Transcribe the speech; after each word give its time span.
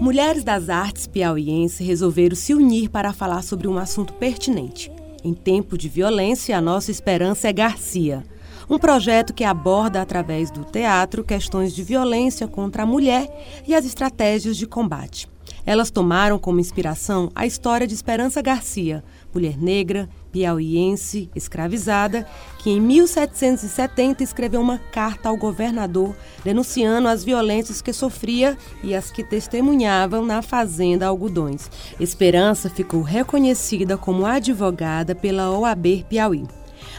Mulheres 0.00 0.42
das 0.42 0.68
artes 0.68 1.06
piauiense 1.06 1.84
resolveram 1.84 2.34
se 2.34 2.54
unir 2.54 2.88
para 2.88 3.12
falar 3.12 3.42
sobre 3.42 3.68
um 3.68 3.78
assunto 3.78 4.12
pertinente. 4.14 4.90
Em 5.22 5.34
tempo 5.34 5.76
de 5.76 5.88
violência, 5.88 6.56
a 6.56 6.60
nossa 6.60 6.90
esperança 6.90 7.48
é 7.48 7.52
Garcia. 7.52 8.24
Um 8.68 8.78
projeto 8.78 9.34
que 9.34 9.44
aborda, 9.44 10.00
através 10.00 10.50
do 10.50 10.64
teatro, 10.64 11.22
questões 11.22 11.74
de 11.74 11.82
violência 11.82 12.48
contra 12.48 12.84
a 12.84 12.86
mulher 12.86 13.28
e 13.66 13.74
as 13.74 13.84
estratégias 13.84 14.56
de 14.56 14.66
combate. 14.66 15.28
Elas 15.66 15.90
tomaram 15.90 16.38
como 16.38 16.60
inspiração 16.60 17.30
a 17.34 17.46
história 17.46 17.86
de 17.86 17.94
Esperança 17.94 18.40
Garcia, 18.40 19.04
mulher 19.34 19.58
negra, 19.58 20.08
piauiense, 20.32 21.30
escravizada, 21.34 22.26
que 22.58 22.70
em 22.70 22.80
1770 22.80 24.22
escreveu 24.22 24.60
uma 24.60 24.78
carta 24.78 25.28
ao 25.28 25.36
governador 25.36 26.14
denunciando 26.44 27.08
as 27.08 27.24
violências 27.24 27.80
que 27.82 27.92
sofria 27.92 28.56
e 28.82 28.94
as 28.94 29.10
que 29.10 29.24
testemunhavam 29.24 30.24
na 30.24 30.42
fazenda 30.42 31.06
Algodões. 31.06 31.70
Esperança 31.98 32.70
ficou 32.70 33.02
reconhecida 33.02 33.96
como 33.96 34.26
advogada 34.26 35.14
pela 35.14 35.50
OAB 35.50 36.04
Piauí. 36.08 36.44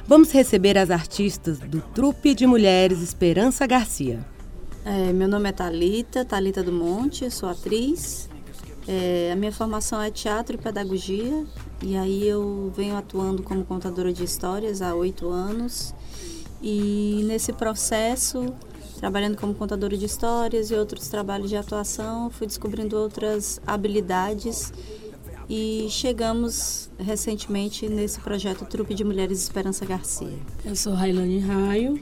Vamos 0.07 0.31
receber 0.31 0.77
as 0.77 0.89
artistas 0.89 1.59
do 1.59 1.81
Trupe 1.81 2.33
de 2.33 2.45
Mulheres 2.45 3.01
Esperança 3.01 3.65
Garcia. 3.65 4.19
É, 4.83 5.13
meu 5.13 5.27
nome 5.27 5.49
é 5.49 5.51
Talita, 5.51 6.25
Talita 6.25 6.63
do 6.63 6.71
Monte, 6.71 7.29
sou 7.29 7.49
atriz. 7.49 8.29
É, 8.87 9.31
a 9.31 9.35
minha 9.35 9.51
formação 9.51 10.01
é 10.01 10.09
teatro 10.09 10.55
e 10.55 10.57
pedagogia 10.57 11.45
e 11.81 11.97
aí 11.97 12.27
eu 12.27 12.71
venho 12.75 12.95
atuando 12.95 13.41
como 13.41 13.65
contadora 13.65 14.13
de 14.13 14.23
histórias 14.23 14.81
há 14.81 14.93
oito 14.93 15.29
anos. 15.29 15.93
E 16.61 17.23
nesse 17.25 17.51
processo, 17.51 18.53
trabalhando 18.99 19.35
como 19.35 19.53
contadora 19.55 19.97
de 19.97 20.05
histórias 20.05 20.69
e 20.69 20.75
outros 20.75 21.07
trabalhos 21.07 21.49
de 21.49 21.57
atuação, 21.57 22.29
fui 22.29 22.45
descobrindo 22.45 22.95
outras 22.95 23.59
habilidades 23.65 24.71
e 25.49 25.87
chegamos 25.89 26.89
recentemente 26.99 27.89
nesse 27.89 28.19
projeto 28.19 28.63
Trupe 28.65 28.93
de 28.93 29.03
Mulheres 29.03 29.41
Esperança 29.41 29.83
Garcia. 29.83 30.37
Eu 30.63 30.75
sou 30.75 30.93
Railane 30.93 31.39
Raio, 31.39 31.99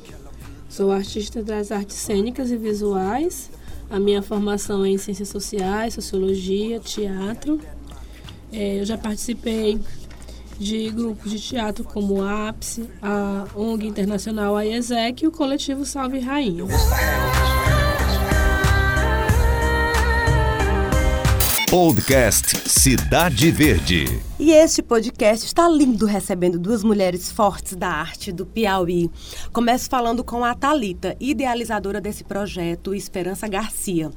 sou 0.68 0.92
artista 0.92 1.42
das 1.42 1.72
artes 1.72 1.96
cênicas 1.96 2.52
e 2.52 2.58
visuais. 2.58 3.50
A 3.90 3.98
minha 3.98 4.22
formação 4.22 4.84
é 4.84 4.90
em 4.90 4.98
ciências 4.98 5.30
sociais, 5.30 5.94
sociologia, 5.94 6.82
teatro 6.82 7.60
eu 8.52 8.86
já 8.86 8.98
participei 8.98 9.80
de 10.60 10.90
grupos 10.90 11.32
de 11.32 11.40
teatro 11.40 11.84
como 11.84 12.16
o 12.16 12.28
Ápice, 12.28 12.90
a 13.02 13.48
ONG 13.56 13.88
Internacional 13.88 14.58
AIESEC 14.58 15.24
e 15.24 15.28
o 15.28 15.32
coletivo 15.32 15.86
Salve 15.86 16.20
Rainha. 16.20 16.66
Podcast 21.70 22.68
Cidade 22.68 23.52
Verde. 23.52 24.06
E 24.40 24.52
este 24.52 24.82
podcast 24.82 25.46
está 25.46 25.70
lindo 25.70 26.08
recebendo 26.08 26.58
duas 26.58 26.84
mulheres 26.84 27.32
fortes 27.32 27.76
da 27.76 27.90
arte 27.90 28.32
do 28.32 28.44
Piauí. 28.44 29.12
Começo 29.54 29.88
falando 29.88 30.24
com 30.24 30.44
a 30.44 30.56
Talita, 30.56 31.16
idealizadora 31.20 32.02
desse 32.02 32.24
projeto 32.24 32.96
Esperança 32.96 33.48
Garcia. 33.48 34.10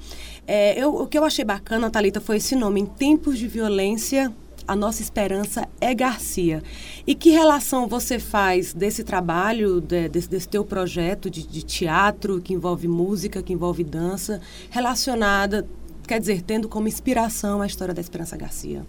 É, 0.46 0.82
eu, 0.82 0.94
o 0.94 1.06
que 1.06 1.18
eu 1.18 1.24
achei 1.26 1.44
bacana, 1.44 1.90
Thalita, 1.90 2.22
foi 2.22 2.38
esse 2.38 2.56
nome. 2.56 2.80
Em 2.80 2.86
tempos 2.86 3.38
de 3.38 3.46
violência, 3.46 4.32
a 4.66 4.74
nossa 4.74 5.02
esperança 5.02 5.68
é 5.78 5.94
Garcia. 5.94 6.62
E 7.06 7.14
que 7.14 7.28
relação 7.28 7.86
você 7.86 8.18
faz 8.18 8.72
desse 8.72 9.04
trabalho, 9.04 9.78
de, 9.78 10.08
desse, 10.08 10.28
desse 10.30 10.48
teu 10.48 10.64
projeto 10.64 11.28
de, 11.28 11.46
de 11.46 11.62
teatro, 11.62 12.40
que 12.40 12.54
envolve 12.54 12.88
música, 12.88 13.42
que 13.42 13.52
envolve 13.52 13.84
dança, 13.84 14.40
relacionada, 14.70 15.66
quer 16.12 16.20
dizer, 16.20 16.42
tendo 16.42 16.68
como 16.68 16.86
inspiração 16.86 17.62
a 17.62 17.66
história 17.66 17.94
da 17.94 18.00
Esperança 18.02 18.36
Garcia? 18.36 18.84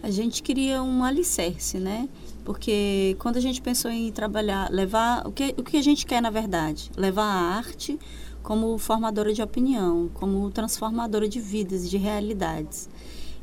A 0.00 0.12
gente 0.12 0.44
queria 0.44 0.80
um 0.80 1.02
alicerce, 1.02 1.78
né? 1.78 2.08
Porque 2.44 3.16
quando 3.18 3.36
a 3.36 3.40
gente 3.40 3.60
pensou 3.60 3.90
em 3.90 4.12
trabalhar, 4.12 4.70
levar. 4.70 5.26
O 5.26 5.32
que, 5.32 5.56
o 5.58 5.64
que 5.64 5.76
a 5.76 5.82
gente 5.82 6.06
quer, 6.06 6.22
na 6.22 6.30
verdade? 6.30 6.92
Levar 6.96 7.24
a 7.24 7.56
arte 7.56 7.98
como 8.44 8.78
formadora 8.78 9.34
de 9.34 9.42
opinião, 9.42 10.08
como 10.14 10.48
transformadora 10.52 11.28
de 11.28 11.40
vidas, 11.40 11.84
e 11.86 11.88
de 11.88 11.96
realidades. 11.96 12.88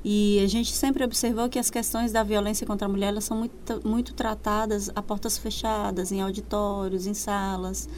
E 0.01 0.39
a 0.41 0.47
gente 0.47 0.71
sempre 0.71 1.03
observou 1.03 1.49
que 1.49 1.59
as 1.59 1.69
questões 1.69 2.13
da 2.13 2.23
violência 2.23 2.65
contra 2.65 2.87
a 2.87 2.89
mulher 2.89 3.07
elas 3.07 3.25
são 3.25 3.35
muito, 3.35 3.81
muito 3.85 4.13
tratadas 4.13 4.89
a 4.95 5.01
portas 5.01 5.37
fechadas, 5.37 6.09
em 6.13 6.21
auditórios, 6.21 7.05
em 7.05 7.13
salas. 7.13 7.89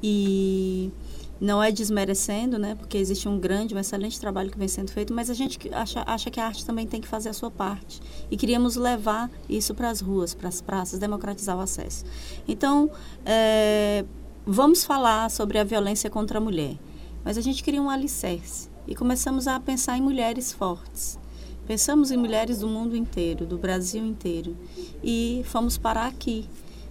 E 0.00 0.92
não 1.40 1.62
é 1.62 1.70
desmerecendo, 1.72 2.58
né? 2.58 2.74
Porque 2.74 2.96
existe 2.96 3.28
um 3.28 3.38
grande, 3.38 3.74
um 3.74 3.78
excelente 3.78 4.18
trabalho 4.18 4.50
que 4.50 4.58
vem 4.58 4.68
sendo 4.68 4.90
feito, 4.90 5.12
mas 5.12 5.28
a 5.28 5.34
gente 5.34 5.58
acha, 5.72 6.02
acha 6.06 6.30
que 6.30 6.40
a 6.40 6.46
arte 6.46 6.64
também 6.64 6.86
tem 6.86 7.00
que 7.00 7.08
fazer 7.08 7.28
a 7.28 7.32
sua 7.32 7.50
parte. 7.50 8.00
E 8.30 8.36
queríamos 8.36 8.76
levar 8.76 9.30
isso 9.48 9.74
para 9.74 9.90
as 9.90 10.00
ruas, 10.00 10.34
para 10.34 10.48
as 10.48 10.60
praças, 10.60 10.98
democratizar 10.98 11.56
o 11.56 11.60
acesso. 11.60 12.04
Então, 12.46 12.90
é, 13.24 14.04
vamos 14.46 14.84
falar 14.84 15.30
sobre 15.30 15.58
a 15.58 15.64
violência 15.64 16.08
contra 16.08 16.38
a 16.38 16.40
mulher, 16.40 16.76
mas 17.24 17.36
a 17.36 17.40
gente 17.40 17.62
queria 17.62 17.82
um 17.82 17.90
alicerce 17.90 18.68
e 18.86 18.94
começamos 18.94 19.46
a 19.48 19.58
pensar 19.58 19.96
em 19.98 20.02
mulheres 20.02 20.52
fortes. 20.52 21.18
Pensamos 21.66 22.10
em 22.10 22.16
mulheres 22.18 22.58
do 22.58 22.68
mundo 22.68 22.94
inteiro, 22.94 23.46
do 23.46 23.56
Brasil 23.56 24.04
inteiro, 24.04 24.54
e 25.02 25.42
fomos 25.46 25.78
parar 25.78 26.06
aqui, 26.06 26.46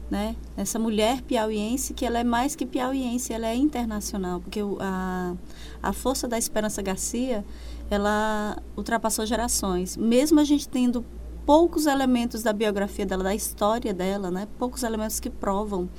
né? 0.10 0.36
Essa 0.56 0.78
mulher 0.78 1.22
piauiense 1.22 1.94
que 1.94 2.06
ela 2.06 2.20
é 2.20 2.24
mais 2.24 2.56
que 2.56 2.66
piauiense, 2.66 3.34
ela 3.34 3.48
é 3.48 3.56
internacional, 3.56 4.40
porque 4.40 4.60
a, 4.80 5.34
a 5.82 5.94
força 5.94 6.28
da 6.28 6.38
Esperança 6.38 6.82
Garcia, 6.82 7.44
ela 7.90 8.58
ultrapassou 8.78 9.26
gerações. 9.26 9.98
Mesmo 9.98 10.40
a 10.40 10.44
gente 10.44 10.68
tendo 10.68 11.04
poucos 11.46 11.86
elementos 11.86 12.42
da 12.42 12.54
biografia 12.54 13.06
dela, 13.06 13.24
da 13.24 13.36
história 13.36 13.94
dela, 13.94 14.32
né? 14.32 14.48
Poucos 14.58 14.84
elementos 14.84 15.20
que 15.20 15.30
provam 15.30 15.90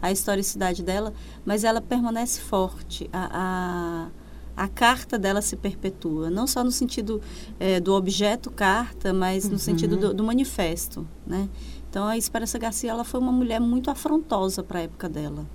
a 0.00 0.10
historicidade 0.10 0.82
dela, 0.82 1.12
mas 1.44 1.64
ela 1.64 1.80
permanece 1.80 2.40
forte. 2.40 3.08
A, 3.12 4.10
a, 4.56 4.64
a 4.64 4.68
carta 4.68 5.18
dela 5.18 5.42
se 5.42 5.56
perpetua, 5.56 6.30
não 6.30 6.46
só 6.46 6.62
no 6.62 6.70
sentido 6.70 7.20
é, 7.58 7.80
do 7.80 7.92
objeto 7.92 8.50
carta, 8.50 9.12
mas 9.12 9.44
no 9.44 9.52
uhum. 9.52 9.58
sentido 9.58 9.96
do, 9.96 10.14
do, 10.14 10.24
manifesto, 10.24 11.06
né? 11.26 11.48
Então, 11.94 12.08
a 12.08 12.18
Esperança 12.18 12.58
Garcia, 12.58 12.90
ela 12.90 13.04
foi 13.04 13.20
uma 13.20 13.30
mulher 13.30 13.60
muito 13.60 13.88
afrontosa 13.88 14.64
para 14.64 14.80
a 14.80 14.82
época 14.82 15.08
dela. 15.08 15.46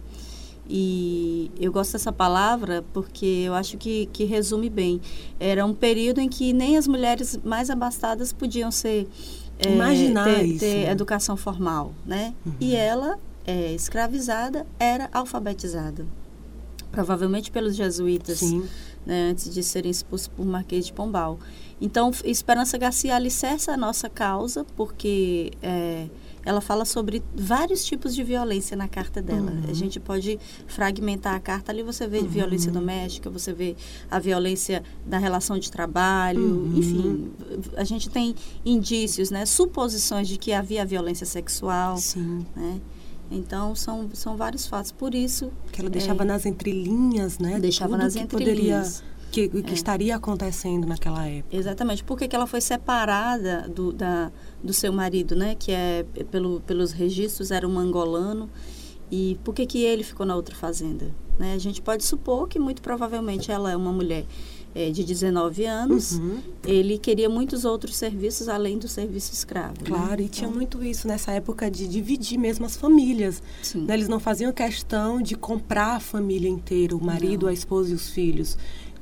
E 0.69 1.51
eu 1.59 1.69
gosto 1.69 1.91
dessa 1.91 2.13
palavra 2.13 2.81
porque 2.93 3.43
eu 3.45 3.53
acho 3.53 3.77
que, 3.77 4.05
que 4.13 4.23
resume 4.23 4.69
bem. 4.69 5.01
Era 5.37 5.65
um 5.65 5.73
período 5.73 6.21
em 6.21 6.29
que 6.29 6.53
nem 6.53 6.77
as 6.77 6.87
mulheres 6.87 7.37
mais 7.43 7.69
abastadas 7.69 8.31
podiam 8.31 8.71
ser 8.71 9.05
é, 9.59 9.73
Imaginar 9.73 10.33
ter, 10.33 10.45
isso, 10.45 10.59
ter 10.59 10.85
né? 10.85 10.91
educação 10.91 11.35
formal, 11.35 11.91
né? 12.05 12.33
Uhum. 12.45 12.53
E 12.61 12.73
ela 12.73 13.19
é, 13.45 13.73
escravizada 13.73 14.65
era 14.79 15.09
alfabetizada. 15.11 16.07
Provavelmente 16.89 17.51
pelos 17.51 17.75
jesuítas, 17.75 18.41
né, 19.05 19.31
antes 19.31 19.53
de 19.53 19.61
serem 19.61 19.91
expulsos 19.91 20.29
por 20.29 20.45
Marquês 20.45 20.85
de 20.85 20.93
Pombal. 20.93 21.37
Então, 21.81 22.11
Esperança 22.23 22.77
Garcia 22.77 23.13
alicerça 23.13 23.73
a 23.73 23.77
nossa 23.77 24.09
causa, 24.09 24.65
porque 24.75 25.51
é, 25.61 26.07
ela 26.45 26.61
fala 26.61 26.85
sobre 26.85 27.21
vários 27.35 27.83
tipos 27.85 28.15
de 28.15 28.23
violência 28.23 28.75
na 28.77 28.87
carta 28.87 29.21
dela. 29.21 29.51
Uhum. 29.51 29.63
A 29.69 29.73
gente 29.73 29.99
pode 29.99 30.39
fragmentar 30.67 31.35
a 31.35 31.39
carta 31.39 31.71
ali, 31.71 31.83
você 31.83 32.07
vê 32.07 32.19
Uhum. 32.19 32.27
violência 32.27 32.71
doméstica, 32.71 33.29
você 33.29 33.51
vê 33.53 33.75
a 34.09 34.19
violência 34.19 34.83
da 35.05 35.17
relação 35.17 35.57
de 35.59 35.69
trabalho, 35.71 36.41
Uhum. 36.41 36.73
enfim, 36.77 37.31
a 37.77 37.83
gente 37.83 38.09
tem 38.09 38.35
indícios, 38.65 39.29
né, 39.31 39.45
suposições 39.45 40.27
de 40.27 40.37
que 40.37 40.53
havia 40.53 40.85
violência 40.85 41.25
sexual, 41.25 41.97
Sim. 41.97 42.45
né? 42.55 42.79
Então 43.31 43.75
são, 43.75 44.09
são 44.13 44.35
vários 44.35 44.65
fatos. 44.65 44.91
Por 44.91 45.13
isso 45.13 45.51
Que 45.71 45.81
ela 45.81 45.89
deixava 45.89 46.23
É. 46.23 46.25
nas 46.25 46.45
entrelinhas, 46.47 47.37
né? 47.37 47.59
Deixava 47.59 47.91
Tudo 47.91 48.01
nas 48.03 48.13
que 48.15 48.19
entrelinhas. 48.21 49.03
poderia 49.03 49.09
que, 49.31 49.61
que 49.61 49.69
É. 49.69 49.73
estaria 49.75 50.15
acontecendo 50.15 50.87
naquela 50.87 51.27
época. 51.27 51.55
Exatamente. 51.55 52.03
Por 52.03 52.17
que, 52.17 52.27
que 52.27 52.35
ela 52.35 52.47
foi 52.47 52.59
separada 52.59 53.69
do, 53.69 53.93
da, 53.93 54.31
do 54.63 54.73
seu 54.73 54.91
marido, 54.91 55.35
né? 55.35 55.55
Que 55.55 55.71
é, 55.71 56.05
pelo, 56.31 56.59
pelos 56.61 56.91
registros, 56.91 57.51
era 57.51 57.67
um 57.67 57.77
angolano. 57.79 58.49
E 59.11 59.39
por 59.43 59.55
que, 59.55 59.65
que 59.65 59.83
ele 59.83 60.03
ficou 60.03 60.25
na 60.25 60.35
outra 60.35 60.55
fazenda? 60.55 61.11
Né? 61.39 61.53
A 61.53 61.57
gente 61.57 61.81
pode 61.81 62.03
supor 62.03 62.47
que, 62.47 62.59
muito 62.59 62.81
provavelmente, 62.81 63.51
ela 63.51 63.71
é 63.71 63.75
uma 63.75 63.91
mulher 63.91 64.23
eh, 64.75 64.91
de 64.91 65.03
19 65.03 65.65
anos. 65.65 66.11
Uhum. 66.19 66.37
Ele 66.63 66.97
queria 66.99 67.27
muitos 67.27 67.65
outros 67.65 67.95
serviços, 67.95 68.47
além 68.47 68.77
do 68.77 68.87
serviço 68.87 69.33
escravo. 69.33 69.73
né? 69.81 69.87
Claro, 69.87 70.21
e 70.21 70.27
tinha 70.29 70.47
Então, 70.47 70.55
muito 70.55 70.83
isso 70.83 71.07
nessa 71.07 71.31
época 71.31 71.71
de 71.71 71.87
dividir 71.87 72.37
mesmo 72.37 72.65
as 72.67 72.75
famílias. 72.77 73.41
Né? 73.73 73.93
Eles 73.95 74.07
não 74.07 74.19
faziam 74.19 74.51
questão 74.51 75.19
de 75.21 75.35
comprar 75.35 75.95
a 75.95 75.99
família 75.99 76.49
inteira, 76.49 76.95
o 76.95 77.03
marido, 77.03 77.43
Não. 77.43 77.49
a 77.49 77.53
esposa 77.53 77.89
e 77.91 77.93
os 77.95 78.09
filhos. 78.09 78.57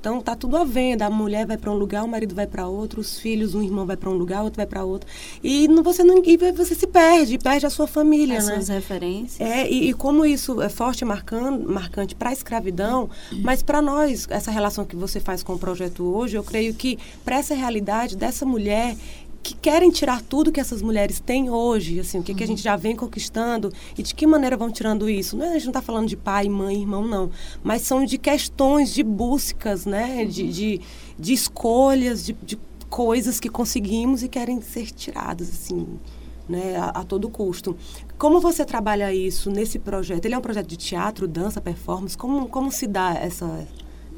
Então 0.08 0.22
tá 0.22 0.38
tudo 0.38 0.56
à 0.56 0.64
venda. 0.64 1.06
A 1.06 1.10
mulher 1.10 1.46
vai 1.46 1.58
para 1.58 1.70
um 1.70 1.76
lugar, 1.76 2.02
o 2.06 2.08
marido 2.08 2.34
vai 2.34 2.48
para 2.48 2.66
outro, 2.66 3.02
os 3.02 3.20
filhos, 3.20 3.54
um 3.54 3.62
irmão 3.62 3.86
vai 3.86 3.98
para 3.98 4.10
um 4.10 4.14
lugar, 4.14 4.42
outro 4.42 4.56
vai 4.56 4.66
para 4.66 4.86
outro. 4.86 5.10
E 5.44 5.68
não, 5.68 5.84
você 5.84 6.02
não 6.02 6.24
e 6.24 6.38
você 6.54 6.74
se 6.76 6.88
perde, 6.88 7.38
perde 7.38 7.66
a 7.66 7.70
sua 7.70 7.88
família, 7.88 8.38
As 8.38 8.48
né? 8.48 8.54
suas 8.54 8.70
referências. 8.70 9.42
É, 9.42 9.70
e, 9.70 9.90
e 9.90 9.94
como 9.94 10.26
isso 10.26 10.62
é 10.62 10.70
forte 10.70 11.02
e 11.02 11.06
marcando, 11.06 11.70
marcante 11.70 12.16
para 12.16 12.30
a 12.30 12.34
escravidão, 12.34 13.10
mas 13.44 13.62
para 13.62 13.82
nós, 13.82 14.26
essa 14.30 14.50
relação 14.50 14.86
que 14.86 14.96
você 14.96 15.20
faz 15.20 15.44
com 15.44 15.56
o 15.56 15.60
projeto 15.60 16.06
hoje, 16.06 16.38
eu 16.38 16.44
creio 16.44 16.74
que 16.74 16.98
para 17.26 17.36
essa 17.36 17.54
realidade 17.54 18.16
dessa 18.16 18.46
mulher 18.46 18.96
que 19.42 19.56
querem 19.56 19.90
tirar 19.90 20.22
tudo 20.22 20.52
que 20.52 20.60
essas 20.60 20.82
mulheres 20.82 21.20
têm 21.20 21.50
hoje, 21.50 22.00
assim, 22.00 22.20
o 22.20 22.24
que, 22.24 22.34
que 22.34 22.44
a 22.44 22.48
gente 22.48 22.62
já 22.62 22.76
vem 22.76 22.96
conquistando 22.96 23.72
e 23.98 24.04
de 24.04 24.14
que 24.14 24.28
maneira 24.28 24.58
vão 24.58 24.72
tirando 24.72 25.10
isso. 25.10 25.38
Não 25.38 25.46
é, 25.46 25.50
a 25.50 25.54
gente 25.54 25.66
não 25.66 25.72
está 25.72 25.82
falando 25.82 26.08
de 26.08 26.18
pai, 26.18 26.50
mãe, 26.50 26.82
irmão, 26.82 27.08
não, 27.08 27.30
mas 27.64 27.82
são 27.84 28.04
de 28.06 28.18
questões, 28.18 28.94
de 28.94 29.04
buscas, 29.04 29.86
né, 29.86 30.26
de, 30.26 30.52
de, 30.52 30.82
de 31.18 31.34
escolhas, 31.34 32.26
de, 32.26 32.34
de 32.44 32.58
coisas 32.90 33.40
que 33.40 33.50
conseguimos 33.50 34.24
e 34.24 34.28
querem 34.28 34.62
ser 34.62 34.92
tiradas, 34.92 35.50
assim, 35.50 36.00
né, 36.48 36.78
a, 36.78 37.02
a, 37.02 37.04
todo 37.04 37.30
custo. 37.30 37.76
Como 38.18 38.40
você 38.40 38.66
trabalha 38.66 39.14
isso 39.14 39.50
nesse 39.52 39.78
projeto? 39.78 40.26
Ele 40.26 40.36
é 40.36 40.38
um 40.38 40.42
projeto 40.42 40.68
de 40.68 40.78
teatro, 40.78 41.28
dança, 41.28 41.62
performance? 41.62 42.18
Como, 42.18 42.48
como 42.48 42.72
se 42.72 42.88
dá 42.88 43.14
essa, 43.14 43.68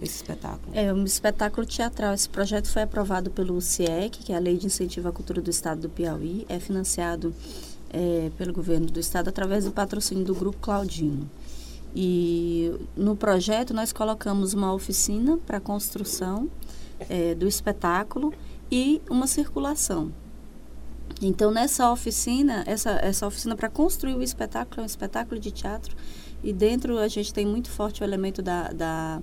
esse 0.02 0.16
espetáculo? 0.16 0.72
É 0.74 0.94
um 0.94 1.04
espetáculo 1.04 1.66
teatral. 1.66 2.14
Esse 2.14 2.30
projeto 2.30 2.70
foi 2.70 2.84
aprovado 2.84 3.30
pelo 3.32 3.60
CIEC, 3.60 4.20
que 4.20 4.34
é 4.34 4.36
a 4.36 4.40
Lei 4.40 4.58
de 4.58 4.66
Incentivo 4.66 5.08
à 5.08 5.12
Cultura 5.12 5.42
do 5.42 5.50
Estado 5.50 5.82
do 5.82 5.90
Piauí. 5.90 6.46
É 6.50 6.60
financiado 6.60 7.34
é, 7.92 8.32
pelo 8.38 8.54
governo 8.54 8.88
do 8.88 9.00
Estado 9.00 9.30
através 9.30 9.66
do 9.66 9.72
patrocínio 9.72 10.24
do 10.24 10.36
Grupo 10.36 10.58
Claudino. 10.60 11.30
E 11.96 12.72
no 12.96 13.16
projeto 13.16 13.74
nós 13.74 13.92
colocamos 13.92 14.54
uma 14.54 14.74
oficina 14.74 15.38
para 15.38 15.60
construção 15.60 16.50
é, 17.10 17.34
do 17.34 17.48
espetáculo 17.48 18.34
e 18.72 19.02
uma 19.10 19.26
circulação. 19.26 20.12
Então 21.22 21.52
nessa 21.52 21.92
oficina, 21.92 22.64
essa, 22.68 22.92
essa 22.92 23.26
oficina 23.26 23.56
para 23.56 23.70
construir 23.70 24.16
o 24.16 24.22
espetáculo 24.22 24.82
é 24.82 24.84
um 24.84 24.86
espetáculo 24.86 25.40
de 25.40 25.52
teatro 25.52 25.96
e 26.44 26.54
dentro 26.54 26.98
a 27.00 27.08
gente 27.08 27.34
tem 27.34 27.46
muito 27.46 27.70
forte 27.70 28.02
o 28.02 28.06
elemento 28.06 28.42
da, 28.42 28.72
da 28.72 29.22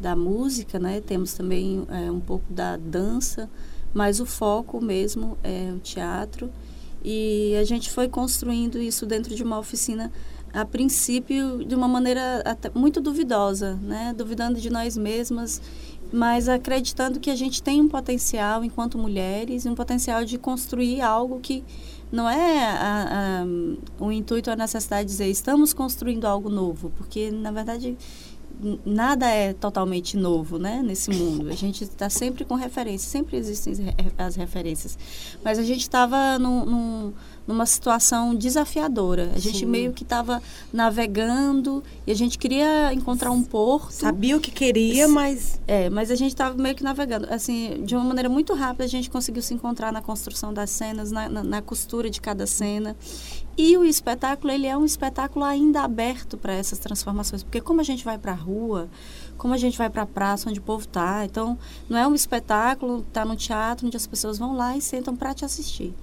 da 0.00 0.14
música, 0.14 0.78
né? 0.78 1.00
Temos 1.00 1.34
também 1.34 1.86
é, 1.88 2.10
um 2.10 2.20
pouco 2.20 2.52
da 2.52 2.76
dança, 2.76 3.48
mas 3.94 4.20
o 4.20 4.26
foco 4.26 4.82
mesmo 4.82 5.38
é 5.42 5.72
o 5.74 5.78
teatro. 5.78 6.50
E 7.04 7.54
a 7.56 7.64
gente 7.64 7.90
foi 7.90 8.08
construindo 8.08 8.78
isso 8.78 9.06
dentro 9.06 9.34
de 9.34 9.42
uma 9.42 9.58
oficina, 9.58 10.10
a 10.52 10.64
princípio, 10.64 11.64
de 11.64 11.74
uma 11.74 11.86
maneira 11.86 12.42
muito 12.74 13.00
duvidosa, 13.00 13.74
né? 13.82 14.14
Duvidando 14.16 14.60
de 14.60 14.70
nós 14.70 14.96
mesmas, 14.96 15.60
mas 16.12 16.48
acreditando 16.48 17.20
que 17.20 17.30
a 17.30 17.36
gente 17.36 17.62
tem 17.62 17.80
um 17.80 17.88
potencial 17.88 18.64
enquanto 18.64 18.98
mulheres, 18.98 19.66
um 19.66 19.74
potencial 19.74 20.24
de 20.24 20.38
construir 20.38 21.00
algo 21.00 21.40
que 21.40 21.64
não 22.10 22.28
é 22.28 22.64
a, 22.64 23.42
a, 23.42 24.04
o 24.04 24.12
intuito, 24.12 24.50
a 24.50 24.56
necessidade 24.56 25.06
de 25.06 25.12
dizer 25.12 25.28
estamos 25.28 25.72
construindo 25.72 26.24
algo 26.24 26.48
novo, 26.48 26.92
porque 26.96 27.30
na 27.30 27.50
verdade 27.50 27.96
nada 28.84 29.26
é 29.28 29.52
totalmente 29.52 30.16
novo, 30.16 30.58
né, 30.58 30.82
nesse 30.82 31.10
mundo. 31.10 31.48
A 31.48 31.54
gente 31.54 31.84
está 31.84 32.08
sempre 32.08 32.44
com 32.44 32.54
referências, 32.54 33.10
sempre 33.10 33.36
existem 33.36 33.94
as 34.16 34.36
referências. 34.36 34.98
Mas 35.44 35.58
a 35.58 35.62
gente 35.62 35.80
estava 35.80 36.38
num, 36.38 36.64
num, 36.64 37.12
numa 37.46 37.66
situação 37.66 38.34
desafiadora. 38.34 39.30
A 39.34 39.38
gente 39.38 39.60
Sim. 39.60 39.66
meio 39.66 39.92
que 39.92 40.02
estava 40.02 40.42
navegando 40.72 41.82
e 42.06 42.12
a 42.12 42.14
gente 42.14 42.38
queria 42.38 42.92
encontrar 42.92 43.30
um 43.30 43.42
porto. 43.42 43.92
Sabia 43.92 44.36
o 44.36 44.40
que 44.40 44.50
queria, 44.50 45.06
mas... 45.06 45.60
É, 45.66 45.88
mas 45.88 46.10
a 46.10 46.14
gente 46.14 46.32
estava 46.32 46.60
meio 46.60 46.74
que 46.74 46.82
navegando. 46.82 47.26
Assim, 47.30 47.82
de 47.84 47.94
uma 47.94 48.04
maneira 48.04 48.28
muito 48.28 48.52
rápida, 48.54 48.84
a 48.84 48.88
gente 48.88 49.08
conseguiu 49.08 49.42
se 49.42 49.54
encontrar 49.54 49.92
na 49.92 50.02
construção 50.02 50.52
das 50.52 50.70
cenas, 50.70 51.12
na, 51.12 51.28
na, 51.28 51.42
na 51.44 51.62
costura 51.62 52.10
de 52.10 52.20
cada 52.20 52.46
cena. 52.46 52.96
E 53.58 53.74
o 53.78 53.84
espetáculo, 53.84 54.52
ele 54.52 54.66
é 54.66 54.76
um 54.76 54.84
espetáculo 54.84 55.42
ainda 55.42 55.80
aberto 55.80 56.36
para 56.36 56.52
essas 56.52 56.78
transformações, 56.78 57.42
porque 57.42 57.58
como 57.60 57.80
a 57.80 57.84
gente 57.84 58.04
vai 58.04 58.18
para 58.18 58.32
a 58.32 58.34
rua, 58.34 58.86
como 59.38 59.54
a 59.54 59.56
gente 59.56 59.78
vai 59.78 59.88
para 59.88 60.02
a 60.02 60.06
praça 60.06 60.50
onde 60.50 60.60
o 60.60 60.62
povo 60.62 60.84
está, 60.84 61.24
então 61.24 61.58
não 61.88 61.96
é 61.96 62.06
um 62.06 62.14
espetáculo, 62.14 62.98
está 62.98 63.24
no 63.24 63.34
teatro 63.34 63.86
onde 63.86 63.96
as 63.96 64.06
pessoas 64.06 64.36
vão 64.36 64.54
lá 64.54 64.76
e 64.76 64.82
sentam 64.82 65.16
para 65.16 65.32
te 65.32 65.42
assistir. 65.42 65.94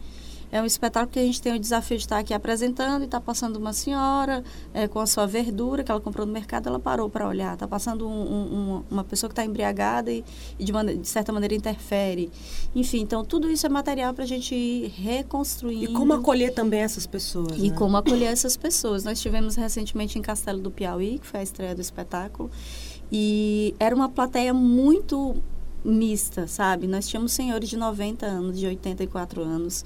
É 0.54 0.62
um 0.62 0.68
espetáculo 0.68 1.12
que 1.12 1.18
a 1.18 1.24
gente 1.24 1.42
tem 1.42 1.56
o 1.56 1.60
desafio 1.60 1.98
de 1.98 2.04
estar 2.04 2.20
aqui 2.20 2.32
apresentando 2.32 3.02
e 3.02 3.06
está 3.06 3.20
passando 3.20 3.56
uma 3.56 3.74
senhora 3.74 4.44
é, 4.72 4.88
com 4.88 5.00
a 5.00 5.08
sua 5.08 5.26
verdura 5.26 5.84
que 5.84 5.90
ela 5.90 6.00
comprou 6.00 6.28
no 6.28 6.32
mercado, 6.32 6.70
ela 6.70 6.78
parou 6.78 7.10
para 7.10 7.28
olhar. 7.28 7.56
Está 7.56 7.68
passando 7.68 8.08
um, 8.08 8.12
um, 8.12 8.84
uma 8.92 9.04
pessoa 9.04 9.28
que 9.28 9.32
está 9.32 9.44
embriagada 9.44 10.12
e, 10.12 10.24
e 10.60 10.64
de, 10.64 10.72
maneira, 10.72 11.02
de, 11.02 11.08
certa 11.08 11.34
maneira 11.34 11.56
interfere. 11.56 12.32
Enfim, 12.76 13.00
então 13.00 13.26
tudo 13.26 13.50
isso 13.50 13.66
é 13.66 13.70
material 13.70 14.14
para 14.14 14.26
a 14.26 14.28
gente 14.28 14.54
ir 14.54 14.90
reconstruindo. 14.90 15.86
E 15.86 15.94
como 15.96 16.14
acolher 16.14 16.54
também 16.54 16.82
essas 16.82 17.08
pessoas. 17.08 17.58
E 17.58 17.72
né? 17.72 17.76
como 17.76 17.98
acolher 17.98 18.32
essas 18.32 18.56
pessoas. 18.56 19.04
Nós 19.04 19.20
tivemos 19.20 19.56
recentemente 19.56 20.20
em 20.20 20.22
Castelo 20.22 20.60
do 20.60 20.70
Piauí, 20.70 21.18
que 21.18 21.26
foi 21.26 21.40
a 21.40 21.44
estreia 21.44 21.74
do 21.74 21.82
espetáculo, 21.82 22.52
e 23.12 23.74
era 23.80 23.96
uma 23.96 24.08
plateia 24.08 24.54
muito 24.54 25.36
mista, 25.84 26.46
sabe? 26.46 26.86
Nós 26.86 27.08
tínhamos 27.08 27.32
senhores 27.32 27.68
de 27.68 27.76
90 27.76 28.24
anos, 28.24 28.60
de 28.60 28.68
84 28.68 29.42
anos 29.42 29.84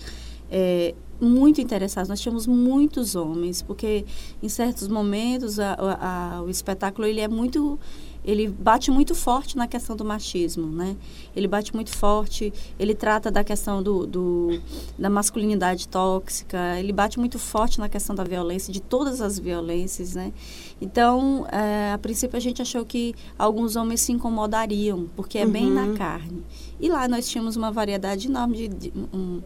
é, 0.52 0.94
muito 1.20 1.60
interessados. 1.62 2.10
Nós 2.10 2.20
tínhamos 2.20 2.48
muitos 2.48 3.16
homens, 3.16 3.62
porque 3.62 4.06
em 4.42 4.50
certos 4.50 4.88
momentos 4.88 5.60
a, 5.60 5.74
a, 5.74 6.38
a, 6.38 6.42
o 6.44 6.50
espetáculo 6.50 7.08
ele 7.08 7.22
é 7.22 7.28
muito 7.28 7.80
ele 8.28 8.50
bate 8.50 8.92
muito 8.92 9.16
forte 9.16 9.56
na 9.56 9.68
questão 9.68 9.96
do 9.96 10.04
machismo, 10.04 10.68
né? 10.68 10.98
Ele 11.34 11.48
bate 11.48 11.74
muito 11.74 11.96
forte, 11.96 12.52
ele 12.78 12.94
trata 12.94 13.32
da 13.32 13.42
questão 13.42 13.82
do, 13.82 14.06
do, 14.06 14.62
da 15.00 15.10
masculinidade 15.10 15.88
tóxica, 15.88 16.78
ele 16.78 16.92
bate 16.92 17.18
muito 17.18 17.40
forte 17.40 17.80
na 17.80 17.88
questão 17.88 18.14
da 18.14 18.26
violência, 18.26 18.74
de 18.74 18.82
todas 18.82 19.22
as 19.22 19.40
violências, 19.40 20.14
né? 20.14 20.34
Então, 20.82 21.48
é, 21.50 21.94
a 21.94 21.98
princípio 21.98 22.36
a 22.36 22.42
gente 22.42 22.62
achou 22.62 22.84
que 22.84 23.16
alguns 23.40 23.78
homens 23.78 24.02
se 24.02 24.12
incomodariam, 24.12 25.08
porque 25.16 25.38
é 25.38 25.46
uhum. 25.46 25.52
bem 25.52 25.72
na 25.72 25.84
uhum. 25.84 25.96
carne. 25.96 26.44
E 26.82 26.90
lá 26.90 27.08
nós 27.08 27.30
tínhamos 27.30 27.56
uma 27.56 27.72
variedade 27.72 28.28
enorme 28.28 28.58
de, 28.58 28.68
de 28.68 28.94
um, 29.14 29.42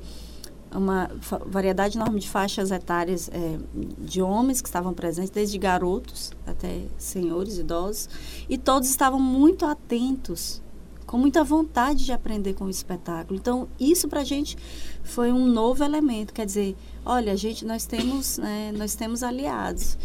uma 0.74 1.10
variedade 1.46 1.98
enorme 1.98 2.20
de 2.20 2.30
faixas 2.30 2.72
etárias 2.72 3.30
é, 3.34 3.58
de 4.00 4.22
homens 4.22 4.62
que 4.62 4.68
estavam 4.68 4.94
presentes, 4.94 5.30
desde 5.30 5.58
garotos 5.58 6.32
até 6.46 6.84
senhores, 6.98 7.58
idosos, 7.58 8.10
e 8.50 8.58
todos 8.58 8.90
estavam 8.90 9.20
muito 9.20 9.66
atentos, 9.66 10.62
com 11.06 11.18
muita 11.18 11.44
vontade 11.44 12.06
de 12.06 12.12
aprender 12.12 12.54
com 12.54 12.66
o 12.66 12.70
espetáculo. 12.70 13.38
Então, 13.38 13.68
isso 13.80 14.08
para 14.08 14.22
a 14.22 14.24
gente 14.24 14.58
foi 15.04 15.32
um 15.32 15.46
novo 15.46 15.84
elemento, 15.84 16.34
quer 16.34 16.46
dizer, 16.46 16.76
olha, 17.06 17.36
gente, 17.36 17.66
nós 17.66 17.86
temos, 17.86 18.38
né, 18.38 18.72
nós 18.78 18.96
temos 18.96 19.24
aliados. 19.24 19.98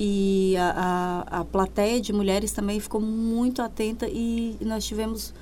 E 0.00 0.56
a, 0.56 1.24
a, 1.30 1.40
a 1.40 1.44
plateia 1.44 2.00
de 2.00 2.12
mulheres 2.12 2.52
também 2.52 2.78
ficou 2.78 3.00
muito 3.00 3.60
atenta 3.60 4.08
e 4.08 4.56
nós 4.60 4.84
tivemos 4.84 5.34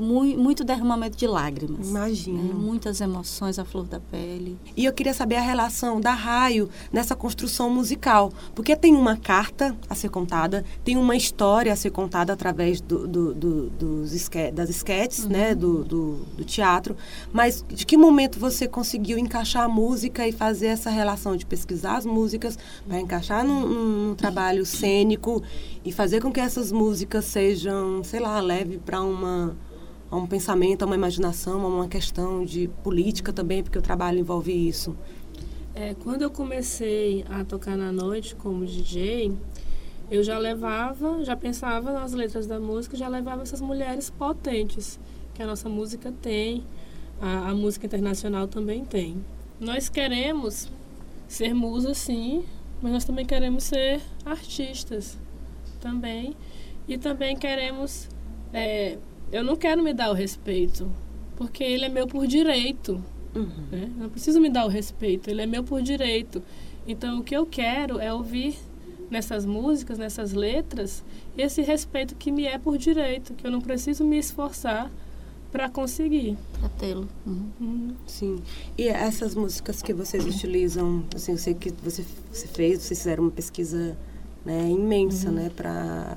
muito, 0.00 0.38
muito 0.38 0.64
derramamento 0.64 1.16
de 1.16 1.26
lágrimas. 1.26 1.88
Imagina. 1.88 2.42
Né? 2.42 2.54
Muitas 2.54 3.00
emoções 3.00 3.58
à 3.58 3.64
flor 3.64 3.84
da 3.84 4.00
pele. 4.00 4.58
E 4.76 4.84
eu 4.84 4.92
queria 4.92 5.12
saber 5.12 5.36
a 5.36 5.40
relação 5.40 6.00
da 6.00 6.12
Raio 6.12 6.68
nessa 6.92 7.14
construção 7.14 7.70
musical. 7.70 8.32
Porque 8.54 8.74
tem 8.74 8.94
uma 8.94 9.16
carta 9.16 9.76
a 9.88 9.94
ser 9.94 10.08
contada, 10.08 10.64
tem 10.84 10.96
uma 10.96 11.14
história 11.14 11.72
a 11.72 11.76
ser 11.76 11.90
contada 11.90 12.32
através 12.32 12.80
do, 12.80 13.06
do, 13.06 13.34
do, 13.34 13.70
dos 13.70 14.12
esque, 14.12 14.50
das 14.50 14.70
esquetes, 14.70 15.24
uhum. 15.24 15.30
né? 15.30 15.54
Do, 15.54 15.84
do, 15.84 16.16
do, 16.36 16.44
teatro. 16.44 16.96
Mas 17.32 17.64
de 17.68 17.84
que 17.84 17.96
momento 17.96 18.38
você 18.38 18.66
conseguiu 18.66 19.18
encaixar 19.18 19.64
a 19.64 19.68
música 19.68 20.26
e 20.26 20.32
fazer 20.32 20.68
essa 20.68 20.90
relação 20.90 21.36
de 21.36 21.44
pesquisar 21.44 21.96
as 21.96 22.06
músicas 22.06 22.58
para 22.86 23.00
encaixar 23.00 23.44
num, 23.44 23.66
num 23.68 24.14
trabalho 24.14 24.64
cênico 24.64 25.42
e 25.84 25.92
fazer 25.92 26.20
com 26.20 26.32
que 26.32 26.40
essas 26.40 26.72
músicas 26.72 27.24
sejam, 27.24 28.02
sei 28.02 28.20
lá, 28.20 28.40
leve 28.40 28.78
para 28.78 29.00
uma 29.00 29.56
a 30.10 30.16
um 30.16 30.26
pensamento, 30.26 30.82
a 30.82 30.86
uma 30.86 30.94
imaginação, 30.94 31.60
a 31.62 31.68
uma 31.68 31.88
questão 31.88 32.44
de 32.44 32.68
política 32.82 33.32
também, 33.32 33.62
porque 33.62 33.78
o 33.78 33.82
trabalho 33.82 34.18
envolve 34.18 34.52
isso? 34.52 34.96
É, 35.74 35.94
quando 35.94 36.22
eu 36.22 36.30
comecei 36.30 37.24
a 37.30 37.44
tocar 37.44 37.76
na 37.76 37.92
noite 37.92 38.34
como 38.34 38.66
DJ, 38.66 39.32
eu 40.10 40.22
já 40.24 40.36
levava, 40.36 41.24
já 41.24 41.36
pensava 41.36 41.92
nas 41.92 42.12
letras 42.12 42.46
da 42.46 42.58
música, 42.58 42.96
já 42.96 43.06
levava 43.06 43.42
essas 43.42 43.60
mulheres 43.60 44.10
potentes 44.10 44.98
que 45.32 45.42
a 45.42 45.46
nossa 45.46 45.68
música 45.68 46.12
tem, 46.20 46.64
a, 47.20 47.50
a 47.50 47.54
música 47.54 47.86
internacional 47.86 48.48
também 48.48 48.84
tem. 48.84 49.24
Nós 49.60 49.88
queremos 49.88 50.68
ser 51.28 51.54
musas, 51.54 51.98
sim, 51.98 52.44
mas 52.82 52.92
nós 52.92 53.04
também 53.04 53.24
queremos 53.24 53.64
ser 53.64 54.00
artistas 54.24 55.16
também. 55.80 56.34
E 56.88 56.98
também 56.98 57.36
queremos 57.36 58.08
é, 58.52 58.98
eu 59.32 59.44
não 59.44 59.56
quero 59.56 59.82
me 59.82 59.92
dar 59.92 60.10
o 60.10 60.14
respeito, 60.14 60.90
porque 61.36 61.62
ele 61.62 61.84
é 61.84 61.88
meu 61.88 62.06
por 62.06 62.26
direito. 62.26 63.02
Uhum. 63.34 63.48
Né? 63.70 63.90
Não 63.96 64.08
preciso 64.08 64.40
me 64.40 64.50
dar 64.50 64.64
o 64.64 64.68
respeito, 64.68 65.30
ele 65.30 65.42
é 65.42 65.46
meu 65.46 65.62
por 65.62 65.80
direito. 65.82 66.42
Então, 66.86 67.20
o 67.20 67.22
que 67.22 67.36
eu 67.36 67.46
quero 67.46 67.98
é 67.98 68.12
ouvir 68.12 68.56
nessas 69.10 69.44
músicas, 69.44 69.98
nessas 69.98 70.32
letras, 70.32 71.04
esse 71.36 71.62
respeito 71.62 72.14
que 72.14 72.30
me 72.30 72.44
é 72.44 72.58
por 72.58 72.78
direito, 72.78 73.34
que 73.34 73.46
eu 73.46 73.50
não 73.50 73.60
preciso 73.60 74.04
me 74.04 74.18
esforçar 74.18 74.90
para 75.50 75.68
conseguir. 75.68 76.36
Para 76.58 76.68
tê-lo. 76.70 77.08
Uhum. 77.26 77.50
Uhum. 77.60 77.94
Sim. 78.06 78.40
E 78.78 78.88
essas 78.88 79.34
músicas 79.34 79.82
que 79.82 79.92
vocês 79.92 80.24
utilizam, 80.24 81.04
assim, 81.14 81.32
eu 81.32 81.38
sei 81.38 81.54
que 81.54 81.70
você, 81.82 82.04
você 82.32 82.46
fez, 82.46 82.82
vocês 82.82 83.00
fizeram 83.00 83.24
uma 83.24 83.32
pesquisa 83.32 83.96
né, 84.44 84.68
imensa, 84.70 85.28
uhum. 85.28 85.34
né, 85.34 85.50
para 85.54 86.16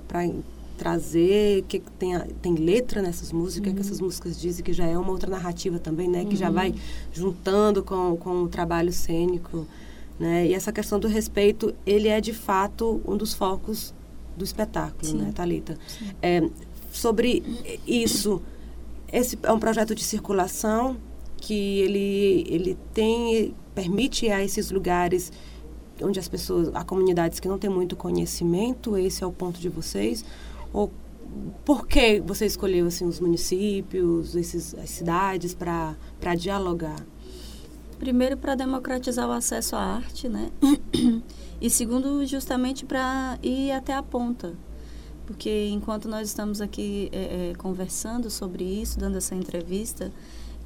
trazer 0.78 1.64
que 1.68 1.80
tem, 1.80 2.20
tem 2.42 2.56
letra 2.56 3.02
nessas 3.02 3.32
músicas, 3.32 3.70
uhum. 3.70 3.76
que 3.76 3.82
essas 3.82 4.00
músicas 4.00 4.40
dizem 4.40 4.64
que 4.64 4.74
já 4.74 4.86
é 4.86 4.98
uma 4.98 5.12
outra 5.12 5.30
narrativa 5.30 5.80
também, 5.80 6.08
né, 6.08 6.26
que 6.26 6.36
já 6.36 6.48
uhum. 6.48 6.54
vai 6.54 6.76
juntando 7.12 7.84
com, 7.84 8.18
com 8.18 8.44
o 8.44 8.48
trabalho 8.48 8.92
cênico, 8.92 9.68
né, 10.20 10.48
e 10.48 10.54
essa 10.54 10.72
questão 10.72 11.00
do 11.00 11.08
respeito, 11.08 11.74
ele 11.86 12.08
é 12.08 12.20
de 12.20 12.34
fato 12.34 13.02
um 13.08 13.16
dos 13.16 13.34
focos 13.34 13.94
do 14.36 14.44
espetáculo, 14.44 15.06
Sim. 15.06 15.18
né, 15.18 15.32
Thalita? 15.34 15.78
É, 16.22 16.48
sobre 16.92 17.44
isso, 17.88 18.42
esse 19.12 19.38
é 19.44 19.52
um 19.52 19.60
projeto 19.60 19.94
de 19.94 20.04
circulação 20.04 20.98
que 21.38 21.80
ele, 21.82 22.46
ele 22.48 22.78
tem, 22.94 23.54
permite 23.76 24.30
a 24.30 24.44
esses 24.44 24.72
lugares 24.72 25.32
onde 26.02 26.20
as 26.20 26.28
pessoas, 26.28 26.70
há 26.74 26.84
comunidades 26.84 27.40
que 27.40 27.48
não 27.48 27.58
têm 27.58 27.70
muito 27.70 27.96
conhecimento, 27.96 28.98
esse 28.98 29.24
é 29.24 29.28
o 29.28 29.32
ponto 29.32 29.60
de 29.60 29.70
vocês? 29.70 30.24
Ou 30.74 30.92
por 31.64 31.88
que 31.88 32.20
você 32.20 32.46
escolheu 32.46 32.88
assim, 32.88 33.06
os 33.06 33.20
municípios, 33.20 34.36
esses, 34.36 34.76
as 34.76 34.90
cidades 34.90 35.54
para 35.54 36.36
dialogar? 36.36 37.00
Primeiro, 38.00 38.36
para 38.36 38.56
democratizar 38.56 39.30
o 39.30 39.32
acesso 39.32 39.76
à 39.78 39.80
arte, 39.80 40.28
né? 40.28 40.52
e 41.62 41.70
segundo, 41.70 42.26
justamente 42.26 42.84
para 42.86 43.40
ir 43.42 43.72
até 43.72 43.94
a 43.94 44.04
ponta 44.04 44.54
porque 45.26 45.70
enquanto 45.70 46.08
nós 46.08 46.28
estamos 46.28 46.60
aqui 46.60 47.10
é, 47.12 47.52
é, 47.52 47.56
conversando 47.56 48.30
sobre 48.30 48.64
isso, 48.64 49.00
dando 49.00 49.18
essa 49.18 49.34
entrevista, 49.34 50.12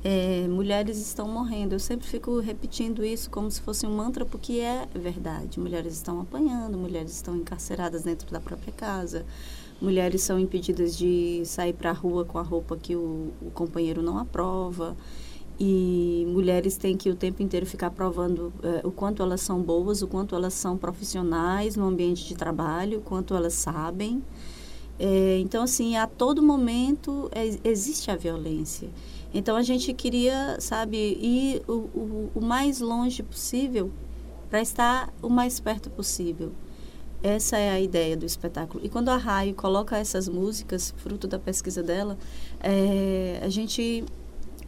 é, 0.04 0.48
mulheres 0.48 0.98
estão 0.98 1.28
morrendo. 1.28 1.74
Eu 1.74 1.80
sempre 1.80 2.08
fico 2.08 2.40
repetindo 2.40 3.06
isso 3.06 3.30
como 3.30 3.50
se 3.52 3.62
fosse 3.62 3.86
um 3.86 3.96
mantra, 3.96 4.26
porque 4.26 4.54
é 4.54 4.88
verdade. 4.96 5.60
Mulheres 5.60 5.94
estão 5.94 6.22
apanhando, 6.22 6.78
mulheres 6.78 7.12
estão 7.12 7.36
encarceradas 7.36 8.04
dentro 8.04 8.32
da 8.32 8.40
própria 8.40 8.74
casa, 8.74 9.26
mulheres 9.81 10.22
são 10.22 10.39
impedidas 10.39 10.98
de 10.98 11.41
sair 11.46 11.74
para 11.74 11.91
a 11.91 11.93
rua 11.93 12.25
com 12.25 12.38
a 12.38 12.41
roupa 12.41 12.77
que 12.77 12.96
o, 12.96 13.31
o 13.41 13.51
companheiro 13.53 14.01
não 14.01 14.17
aprova 14.17 14.96
e 15.60 16.25
mulheres 16.27 16.77
têm 16.77 16.96
que 16.96 17.10
o 17.10 17.15
tempo 17.15 17.41
inteiro 17.41 17.65
ficar 17.65 17.89
provando 17.89 18.53
é, 18.62 18.86
o 18.86 18.91
quanto 18.91 19.24
elas 19.24 19.41
são 19.41 19.62
boas, 19.62 20.01
o 20.01 20.07
quanto 20.07 20.36
elas 20.36 20.53
são 20.53 20.77
profissionais 20.77 21.75
no 21.75 21.86
ambiente 21.86 22.27
de 22.27 22.36
trabalho, 22.36 23.00
o 23.00 23.01
quanto 23.01 23.34
elas 23.34 23.53
sabem. 23.53 24.24
É, 25.00 25.39
então, 25.39 25.63
assim, 25.63 25.96
a 25.96 26.05
todo 26.05 26.43
momento 26.43 27.29
é, 27.31 27.57
existe 27.63 28.12
a 28.12 28.15
violência. 28.15 28.89
Então, 29.34 29.55
a 29.55 29.63
gente 29.63 29.93
queria, 29.93 30.57
sabe, 30.60 30.98
ir 30.98 31.63
o, 31.67 31.74
o, 31.74 32.31
o 32.36 32.41
mais 32.41 32.79
longe 32.79 33.24
possível 33.24 33.91
para 34.50 34.62
estar 34.62 35.12
o 35.22 35.29
mais 35.29 35.60
perto 35.60 35.89
possível. 35.89 36.51
Essa 37.24 37.57
é 37.57 37.69
a 37.71 37.79
ideia 37.79 38.15
do 38.15 38.25
espetáculo. 38.25 38.86
E 38.86 38.89
quando 38.89 39.09
a 39.09 39.17
Raio 39.17 39.55
coloca 39.55 39.97
essas 39.97 40.29
músicas, 40.29 40.93
fruto 40.97 41.27
da 41.27 41.39
pesquisa 41.39 41.81
dela, 41.81 42.17
é, 42.59 43.39
a 43.43 43.50
gente 43.50 44.05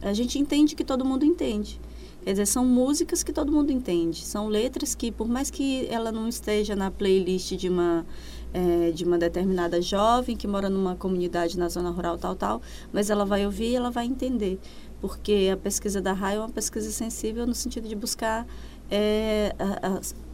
a 0.02 0.14
gente 0.14 0.38
entende 0.38 0.74
que 0.74 0.82
todo 0.82 1.04
mundo 1.04 1.24
entende. 1.24 1.78
Quer 2.22 2.32
dizer, 2.32 2.46
são 2.46 2.64
músicas 2.64 3.22
que 3.22 3.32
todo 3.32 3.50
mundo 3.50 3.70
entende. 3.70 4.24
São 4.24 4.48
letras 4.48 4.94
que, 4.94 5.10
por 5.10 5.28
mais 5.28 5.50
que 5.50 5.86
ela 5.90 6.12
não 6.12 6.28
esteja 6.28 6.76
na 6.76 6.90
playlist 6.90 7.52
de 7.52 7.68
uma, 7.68 8.06
é, 8.52 8.90
de 8.90 9.04
uma 9.04 9.18
determinada 9.18 9.80
jovem 9.80 10.36
que 10.36 10.46
mora 10.46 10.68
numa 10.68 10.94
comunidade 10.94 11.58
na 11.58 11.68
zona 11.68 11.90
rural, 11.90 12.18
tal, 12.18 12.34
tal, 12.34 12.62
mas 12.92 13.08
ela 13.08 13.24
vai 13.24 13.44
ouvir 13.44 13.70
e 13.70 13.76
ela 13.76 13.90
vai 13.90 14.06
entender. 14.06 14.58
Porque 15.00 15.50
a 15.52 15.56
pesquisa 15.56 16.00
da 16.00 16.12
RAI 16.12 16.36
é 16.36 16.38
uma 16.40 16.50
pesquisa 16.50 16.90
sensível 16.90 17.46
no 17.46 17.54
sentido 17.54 17.88
de 17.88 17.94
buscar 17.94 18.46
é, 18.90 19.54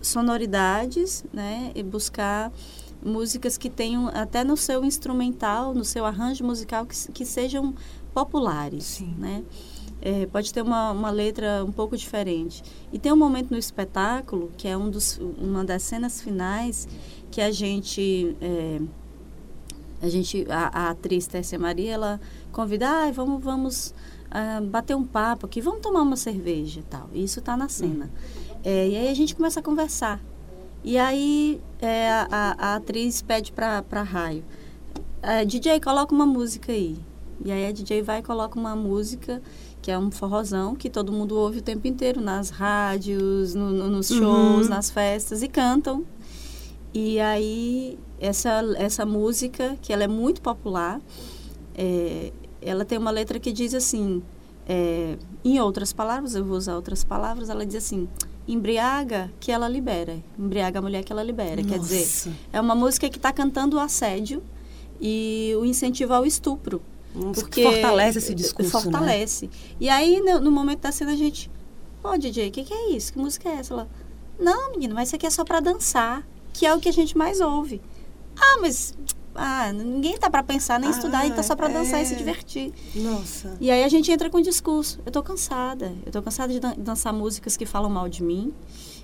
sonoridades 0.00 1.24
né, 1.32 1.72
e 1.74 1.82
buscar 1.82 2.52
músicas 3.04 3.56
que 3.56 3.70
tenham, 3.70 4.08
até 4.08 4.42
no 4.42 4.56
seu 4.56 4.84
instrumental, 4.84 5.74
no 5.74 5.84
seu 5.84 6.04
arranjo 6.04 6.44
musical, 6.44 6.86
que, 6.86 7.12
que 7.12 7.24
sejam 7.24 7.74
populares, 8.12 8.84
Sim. 8.84 9.14
né? 9.18 9.44
É, 10.00 10.26
pode 10.26 10.52
ter 10.52 10.62
uma, 10.62 10.92
uma 10.92 11.10
letra 11.10 11.64
um 11.64 11.72
pouco 11.72 11.96
diferente. 11.96 12.62
E 12.92 12.98
tem 12.98 13.12
um 13.12 13.16
momento 13.16 13.50
no 13.50 13.58
espetáculo, 13.58 14.52
que 14.56 14.68
é 14.68 14.76
um 14.76 14.90
dos, 14.90 15.18
uma 15.18 15.64
das 15.64 15.82
cenas 15.82 16.20
finais, 16.20 16.86
que 17.30 17.40
a 17.40 17.50
gente... 17.50 18.36
É, 18.40 18.80
a 20.02 20.08
gente 20.10 20.46
a, 20.50 20.66
a, 20.66 20.90
atriz 20.90 21.26
Téssia 21.26 21.58
Maria 21.58 21.94
ela 21.94 22.20
convida 22.52 22.86
ah, 22.86 23.10
vamos 23.10 23.42
vamos 23.42 23.94
uh, 24.26 24.62
bater 24.66 24.94
um 24.94 25.04
papo 25.04 25.46
aqui 25.46 25.58
vamos 25.62 25.80
tomar 25.80 26.02
uma 26.02 26.16
cerveja 26.16 26.80
e 26.80 26.82
tal 26.82 27.08
isso 27.14 27.38
está 27.38 27.56
na 27.56 27.66
cena 27.66 28.10
é, 28.66 28.88
e 28.88 28.96
aí 28.96 29.08
a 29.08 29.14
gente 29.14 29.36
começa 29.36 29.60
a 29.60 29.62
conversar 29.62 30.20
e 30.82 30.98
aí 30.98 31.60
é, 31.80 32.10
a, 32.10 32.56
a, 32.58 32.74
atriz 32.74 33.22
pede 33.22 33.52
para 33.52 34.02
Raio 34.02 34.42
é, 35.22 35.44
DJ 35.44 35.78
coloca 35.78 36.12
uma 36.12 36.26
música 36.26 36.72
aí 36.72 36.96
e 37.44 37.52
aí 37.52 37.66
a 37.66 37.70
DJ 37.70 38.02
vai 38.02 38.18
e 38.18 38.22
coloca 38.22 38.58
uma 38.58 38.74
música 38.74 39.40
que 39.86 39.90
é 39.92 39.96
um 39.96 40.10
forrozão 40.10 40.74
que 40.74 40.90
todo 40.90 41.12
mundo 41.12 41.36
ouve 41.36 41.58
o 41.58 41.62
tempo 41.62 41.86
inteiro 41.86 42.20
nas 42.20 42.50
rádios, 42.50 43.54
no, 43.54 43.70
no, 43.70 43.88
nos 43.88 44.10
uhum. 44.10 44.18
shows, 44.18 44.62
uhum. 44.64 44.70
nas 44.70 44.90
festas 44.90 45.42
e 45.42 45.48
cantam. 45.48 46.04
E 46.92 47.20
aí 47.20 47.96
essa 48.18 48.64
essa 48.78 49.06
música 49.06 49.78
que 49.80 49.92
ela 49.92 50.02
é 50.02 50.08
muito 50.08 50.42
popular, 50.42 51.00
é, 51.72 52.32
ela 52.60 52.84
tem 52.84 52.98
uma 52.98 53.12
letra 53.12 53.38
que 53.38 53.52
diz 53.52 53.74
assim, 53.74 54.24
é, 54.68 55.16
em 55.44 55.60
outras 55.60 55.92
palavras, 55.92 56.34
eu 56.34 56.44
vou 56.44 56.56
usar 56.56 56.74
outras 56.74 57.04
palavras, 57.04 57.48
ela 57.48 57.64
diz 57.64 57.76
assim: 57.76 58.08
embriaga 58.46 59.32
que 59.40 59.50
ela 59.50 59.68
libera, 59.68 60.22
embriaga 60.38 60.78
a 60.78 60.82
mulher 60.82 61.02
que 61.02 61.12
ela 61.12 61.22
libera. 61.22 61.62
Nossa. 61.62 61.68
Quer 61.68 61.78
dizer, 61.78 62.32
é 62.52 62.60
uma 62.60 62.74
música 62.74 63.08
que 63.08 63.16
está 63.16 63.32
cantando 63.32 63.76
o 63.76 63.80
assédio 63.80 64.42
e 65.00 65.52
o 65.58 65.64
incentivo 65.64 66.14
ao 66.14 66.24
estupro. 66.24 66.80
Porque 67.34 67.62
fortalece 67.62 68.18
esse 68.18 68.34
discurso, 68.34 68.76
né? 68.76 68.82
Fortalece. 68.82 69.46
Né? 69.46 69.52
E 69.80 69.88
aí, 69.88 70.20
no, 70.20 70.40
no, 70.40 70.50
momento 70.50 70.80
da 70.80 70.92
cena, 70.92 71.12
a 71.12 71.16
gente... 71.16 71.50
Ô, 72.04 72.10
oh, 72.10 72.18
DJ, 72.18 72.48
o 72.48 72.50
que, 72.50 72.62
que, 72.62 72.74
é 72.74 72.90
isso? 72.90 73.12
Que 73.12 73.18
música 73.18 73.48
é 73.48 73.52
essa? 73.54 73.72
Ela... 73.72 73.88
Não, 74.38 74.70
menino, 74.70 74.94
mas 74.94 75.08
isso 75.08 75.16
aqui 75.16 75.26
é 75.26 75.30
só 75.30 75.42
para 75.42 75.60
dançar. 75.60 76.26
Que 76.52 76.66
é 76.66 76.74
o 76.74 76.78
que 76.78 76.88
a 76.88 76.92
gente 76.92 77.16
mais 77.16 77.40
ouve. 77.40 77.80
Ah, 78.38 78.58
mas... 78.60 78.94
Ah, 79.36 79.72
ninguém 79.72 80.16
tá 80.18 80.30
para 80.30 80.42
pensar 80.42 80.78
nem 80.80 80.88
ah, 80.88 80.92
estudar, 80.92 81.26
então 81.26 81.42
só 81.42 81.54
para 81.54 81.68
dançar 81.68 82.00
é... 82.00 82.02
e 82.02 82.06
se 82.06 82.16
divertir. 82.16 82.72
Nossa. 82.94 83.56
E 83.60 83.70
aí 83.70 83.84
a 83.84 83.88
gente 83.88 84.10
entra 84.10 84.30
com 84.30 84.38
o 84.38 84.42
discurso. 84.42 85.00
Eu 85.04 85.12
tô 85.12 85.22
cansada. 85.22 85.94
Eu 86.04 86.12
tô 86.12 86.22
cansada 86.22 86.52
de 86.52 86.60
dan 86.60 86.74
dançar 86.76 87.12
músicas 87.12 87.56
que 87.56 87.66
falam 87.66 87.90
mal 87.90 88.08
de 88.08 88.22
mim 88.22 88.52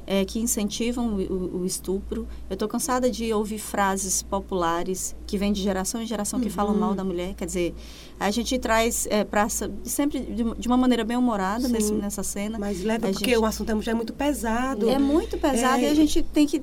é, 0.07 0.25
que 0.25 0.41
incentivam 0.41 1.15
o, 1.15 1.61
o 1.61 1.67
estupro. 1.67 2.27
Eu 2.49 2.55
estou 2.55 2.69
cansada 2.69 3.11
de 3.11 3.33
ouvir 3.33 3.59
frases 3.59 4.23
populares 4.23 5.15
que 5.27 5.39
vêm 5.39 5.53
de 5.53 5.62
geração 5.62 6.03
em 6.03 6.07
geração 6.07 6.41
que 6.41 6.47
uhum. 6.47 6.53
falam 6.53 6.75
mal 6.75 6.95
da 6.95 7.05
mulher. 7.05 7.35
Quer 7.35 7.47
dizer, 7.47 7.75
a 8.19 8.31
gente 8.31 8.59
traz 8.59 9.07
é, 9.11 9.25
pra, 9.25 9.49
sempre 9.49 10.21
de, 10.21 10.45
de, 10.55 10.69
uma 10.69 10.77
maneira 10.77 11.05
bem 11.05 11.17
humorada 11.17 11.69
nesse, 11.69 11.93
nessa 11.93 12.23
cena. 12.23 12.59
Mas 12.59 12.83
leva, 12.83 13.09
porque 13.09 13.31
gente, 13.31 13.39
o 13.39 13.45
assunto 13.45 13.71
é 13.71 13.95
muito 13.95 14.12
pesado. 14.12 14.89
É 14.89 14.99
muito 14.99 15.39
pesado 15.39 15.83
é, 15.83 15.85
e 15.85 15.87
a 15.89 15.95
gente 15.95 16.23
tem 16.23 16.47
que... 16.47 16.61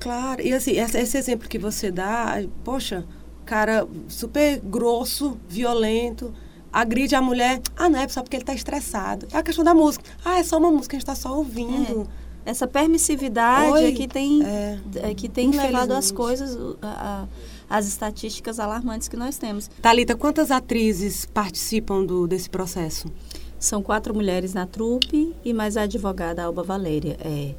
Claro, 0.00 0.42
e 0.42 0.52
assim, 0.52 0.72
esse, 0.72 1.16
exemplo 1.16 1.48
que 1.48 1.58
você 1.58 1.90
dá, 1.90 2.42
poxa, 2.64 3.04
cara 3.44 3.86
super 4.08 4.58
grosso, 4.58 5.38
violento 5.48 6.32
agride 6.72 7.14
a 7.14 7.22
mulher. 7.22 7.60
Ah, 7.76 7.88
não, 7.88 8.00
é 8.00 8.08
só 8.08 8.22
porque 8.22 8.36
ele 8.36 8.42
está 8.42 8.54
estressado. 8.54 9.26
É 9.32 9.36
a 9.36 9.42
questão 9.42 9.64
da 9.64 9.74
música. 9.74 10.04
Ah, 10.24 10.38
é 10.38 10.42
só 10.42 10.56
uma 10.58 10.70
música, 10.70 10.96
a 10.96 10.98
gente 10.98 11.02
está 11.02 11.14
só 11.14 11.36
ouvindo. 11.36 12.08
É 12.46 12.50
essa 12.50 12.66
permissividade 12.66 13.72
Oi, 13.72 13.88
é 13.88 13.92
que 13.92 14.08
tem, 14.08 14.42
é, 14.44 14.78
é 14.96 15.14
que 15.14 15.28
tem 15.28 15.50
levado 15.50 15.92
as 15.92 16.10
coisas, 16.10 16.56
a, 16.80 17.26
a, 17.68 17.76
as 17.78 17.86
estatísticas 17.86 18.58
alarmantes 18.58 19.08
que 19.08 19.16
nós 19.16 19.36
temos. 19.36 19.70
Talita, 19.82 20.16
quantas 20.16 20.50
atrizes 20.50 21.26
participam 21.26 22.04
do, 22.04 22.26
desse 22.26 22.48
processo? 22.48 23.12
São 23.58 23.82
quatro 23.82 24.14
mulheres 24.14 24.54
na 24.54 24.66
trupe 24.66 25.34
e 25.44 25.52
mais 25.52 25.76
a 25.76 25.82
advogada 25.82 26.42
Alba 26.42 26.62
Valéria. 26.62 27.18
É, 27.20 27.54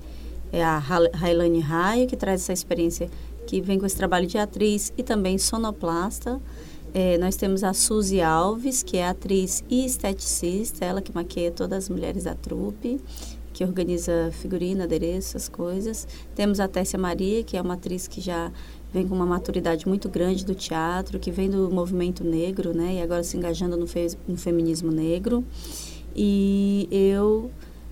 é 0.51 0.63
a 0.63 0.77
Railane 0.77 1.59
Raio, 1.59 2.07
que 2.07 2.17
traz 2.17 2.41
essa 2.41 2.53
experiência, 2.53 3.09
que 3.47 3.61
vem 3.61 3.79
com 3.79 3.85
esse 3.85 3.95
trabalho 3.95 4.27
de 4.27 4.37
atriz 4.37 4.93
e 4.97 5.03
também 5.03 5.37
sonoplasta. 5.37 6.41
É, 6.93 7.17
nós 7.17 7.35
temos 7.35 7.63
a 7.63 7.73
Suzy 7.73 8.21
Alves, 8.21 8.83
que 8.83 8.97
é 8.97 9.07
atriz 9.07 9.63
e 9.69 9.85
esteticista, 9.85 10.83
ela 10.83 11.01
que 11.01 11.13
maqueia 11.13 11.51
todas 11.51 11.85
as 11.85 11.89
mulheres 11.89 12.25
da 12.25 12.35
trupe 12.35 12.99
que 13.53 13.63
organiza 13.63 14.31
figurino, 14.31 14.83
adereço, 14.83 15.37
essas 15.37 15.49
coisas. 15.49 16.07
Temos 16.35 16.59
a 16.59 16.67
Tessia 16.67 16.97
Maria, 16.97 17.43
que 17.43 17.57
é 17.57 17.61
uma 17.61 17.73
atriz 17.73 18.07
que 18.07 18.21
já 18.21 18.51
vem 18.93 19.07
com 19.07 19.15
uma 19.15 19.25
maturidade 19.25 19.87
muito 19.87 20.09
grande 20.09 20.45
do 20.45 20.55
teatro, 20.55 21.19
que 21.19 21.31
vem 21.31 21.49
do 21.49 21.69
movimento 21.69 22.23
negro, 22.23 22.73
né? 22.73 22.95
E 22.95 23.01
agora 23.01 23.23
se 23.23 23.37
engajando 23.37 23.77
no, 23.77 23.87
fe 23.87 24.07
no 24.27 24.37
feminismo 24.37 24.91
negro. 24.91 25.43
E 26.15 26.87
eu 26.91 27.51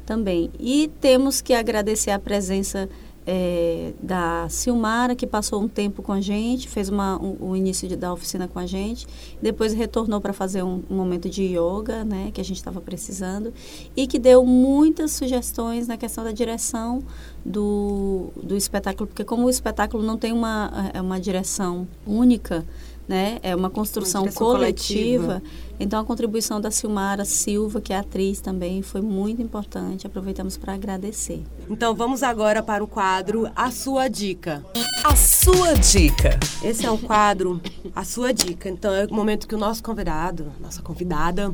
também. 0.10 0.50
E 0.60 0.90
temos 1.00 1.40
que 1.40 1.54
agradecer 1.54 2.10
a 2.10 2.18
presença 2.18 2.90
é, 3.28 3.94
da 4.02 4.50
Silmara, 4.50 5.14
que 5.14 5.28
passou 5.28 5.62
um 5.62 5.68
tempo 5.68 6.02
com 6.02 6.12
a 6.12 6.20
gente, 6.20 6.68
fez 6.68 6.90
uma, 6.90 7.22
um, 7.22 7.38
o 7.40 7.56
início 7.56 7.88
de, 7.88 7.96
da 7.96 8.12
oficina 8.12 8.48
com 8.48 8.58
a 8.58 8.66
gente, 8.66 9.06
depois 9.40 9.72
retornou 9.72 10.20
para 10.20 10.34
fazer 10.34 10.64
um, 10.64 10.82
um, 10.90 10.96
momento 10.96 11.30
de 11.30 11.44
yoga, 11.44 12.04
né, 12.04 12.32
que 12.34 12.42
a 12.42 12.44
gente 12.44 12.58
estava 12.58 12.82
precisando, 12.82 13.54
e 13.96 14.08
que 14.08 14.18
deu 14.18 14.44
muitas 14.44 15.12
sugestões 15.12 15.88
na 15.88 15.96
questão 15.96 16.24
da 16.24 16.32
direção 16.32 17.04
do, 17.46 18.32
do 18.42 18.58
espetáculo, 18.58 19.06
porque 19.06 19.24
como 19.24 19.46
o 19.46 19.50
espetáculo 19.50 20.02
não 20.02 20.18
tem 20.18 20.34
uma, 20.34 20.92
é, 20.92 21.00
uma 21.00 21.20
direção 21.20 21.88
única, 22.08 22.66
né? 23.10 23.40
É 23.42 23.56
uma 23.56 23.72
construção 23.72 24.22
uma 24.22 24.32
coletiva. 24.32 25.40
coletiva. 25.40 25.44
Então 25.80 26.00
a 26.00 26.06
contribuição 26.06 26.62
da 26.62 26.70
Silmara 26.70 27.26
Silva, 27.26 27.82
que 27.82 27.92
é 27.92 27.98
atriz 27.98 28.40
também, 28.40 28.84
foi 28.84 29.02
muito 29.02 29.42
importante. 29.42 30.06
Aproveitamos 30.06 30.58
para 30.58 30.76
agradecer. 30.76 31.42
Então 31.68 31.96
vamos 31.96 32.22
agora 32.22 32.62
para 32.62 32.84
o 32.84 32.88
quadro 32.88 33.50
A 33.56 33.72
Sua 33.72 34.08
Dica. 34.08 34.64
A 35.04 35.16
Sua 35.16 35.74
Dica. 35.74 36.40
Esse 36.64 36.86
é 36.86 36.92
o 36.92 37.00
quadro 37.00 37.60
A 37.96 38.04
Sua 38.04 38.32
Dica. 38.32 38.70
Então 38.70 38.94
é 38.94 39.06
o 39.06 39.14
momento 39.14 39.48
que 39.48 39.56
o 39.56 39.58
nosso 39.58 39.82
convidado, 39.82 40.52
nossa 40.62 40.84
convidada, 40.84 41.52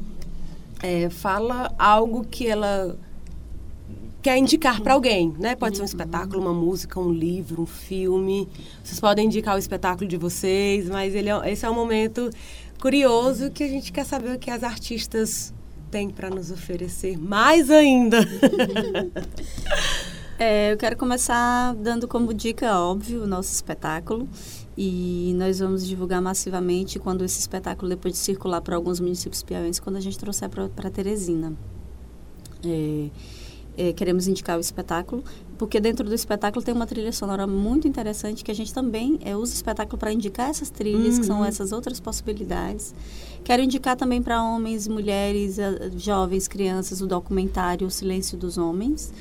é, 0.83 1.09
fala 1.09 1.74
algo 1.79 2.25
que 2.25 2.47
ela 2.47 2.97
quer 4.25 4.39
indicar 4.39 4.82
para 4.82 4.96
alguém, 4.96 5.36
né? 5.38 5.55
Pode 5.55 5.77
ser 5.77 5.84
um 5.84 5.86
espetáculo, 5.86 6.41
uma 6.41 6.51
música, 6.51 7.00
um 7.00 7.12
livro, 7.12 7.62
um 7.62 7.65
filme. 7.67 8.50
Vocês 8.84 9.00
podem 9.00 9.27
indicar 9.27 9.53
o 9.53 9.60
espetáculo 9.60 10.10
de 10.10 10.17
vocês, 10.17 10.89
mas 10.89 11.13
ele 11.13 11.29
é, 11.29 11.51
esse 11.51 11.63
é 11.63 11.70
um 11.70 11.75
momento 11.75 12.32
curioso 12.82 13.51
que 13.51 13.63
a 13.63 13.67
gente 13.67 13.91
quer 13.91 14.03
saber 14.03 14.36
o 14.36 14.39
que 14.39 14.50
as 14.50 14.63
artistas 14.63 15.53
têm 15.91 16.10
para 16.10 16.32
nos 16.32 16.50
oferecer 16.50 17.20
mais 17.20 17.70
ainda. 17.70 18.17
é, 20.39 20.74
eu 20.74 20.77
quero 20.77 20.98
começar 20.98 21.75
dando 21.75 22.08
como 22.08 22.34
dica, 22.34 22.79
óbvio, 22.79 23.25
o 23.25 23.27
nosso 23.27 23.53
espetáculo. 23.53 24.27
E 24.75 25.36
nós 25.38 25.60
vamos 25.60 25.86
divulgar 25.86 26.20
massivamente 26.20 26.98
quando 26.98 27.24
esse 27.24 27.39
espetáculo, 27.39 27.89
depois 27.89 28.15
de 28.15 28.20
circular 28.20 28.62
para 28.62 28.75
alguns 28.75 29.00
municípios 29.00 29.44
piauienses, 29.44 29.79
quando 29.79 29.98
a 29.98 30.01
gente 30.01 30.17
trouxer 30.17 30.50
para 30.50 30.89
Teresina. 30.89 31.53
É, 32.65 33.12
é, 33.77 33.94
queremos 33.94 34.27
indicar 34.27 34.58
o 34.58 34.62
espetáculo, 34.62 35.24
porque 35.58 35.79
dentro 35.79 36.08
do 36.08 36.13
espetáculo 36.13 36.63
tem 36.63 36.74
uma 36.74 36.86
trilha 36.86 37.12
sonora 37.12 37.48
muito 37.48 37.88
interessante 37.88 38.44
que 38.44 38.51
a 38.51 38.55
gente 38.55 38.74
também 38.74 39.20
é, 39.24 39.36
usa 39.36 39.53
o 39.53 39.55
espetáculo 39.55 39.98
para 39.98 40.12
indicar 40.12 40.50
essas 40.50 40.70
trilhas, 40.70 41.15
uhum. 41.15 41.20
que 41.22 41.25
são 41.25 41.39
uhum. 41.39 41.46
essas 41.46 41.72
outras 41.72 42.00
possibilidades. 42.00 42.94
Quero 43.44 43.62
indicar 43.62 43.96
também 43.96 44.22
para 44.22 44.44
homens, 44.44 44.88
mulheres, 44.88 45.58
jovens, 45.98 46.48
crianças, 46.48 47.00
o 47.00 47.05
documentário 47.05 47.86
O 47.86 47.91
Silêncio 47.91 48.38
dos 48.38 48.58
Homens, 48.58 49.13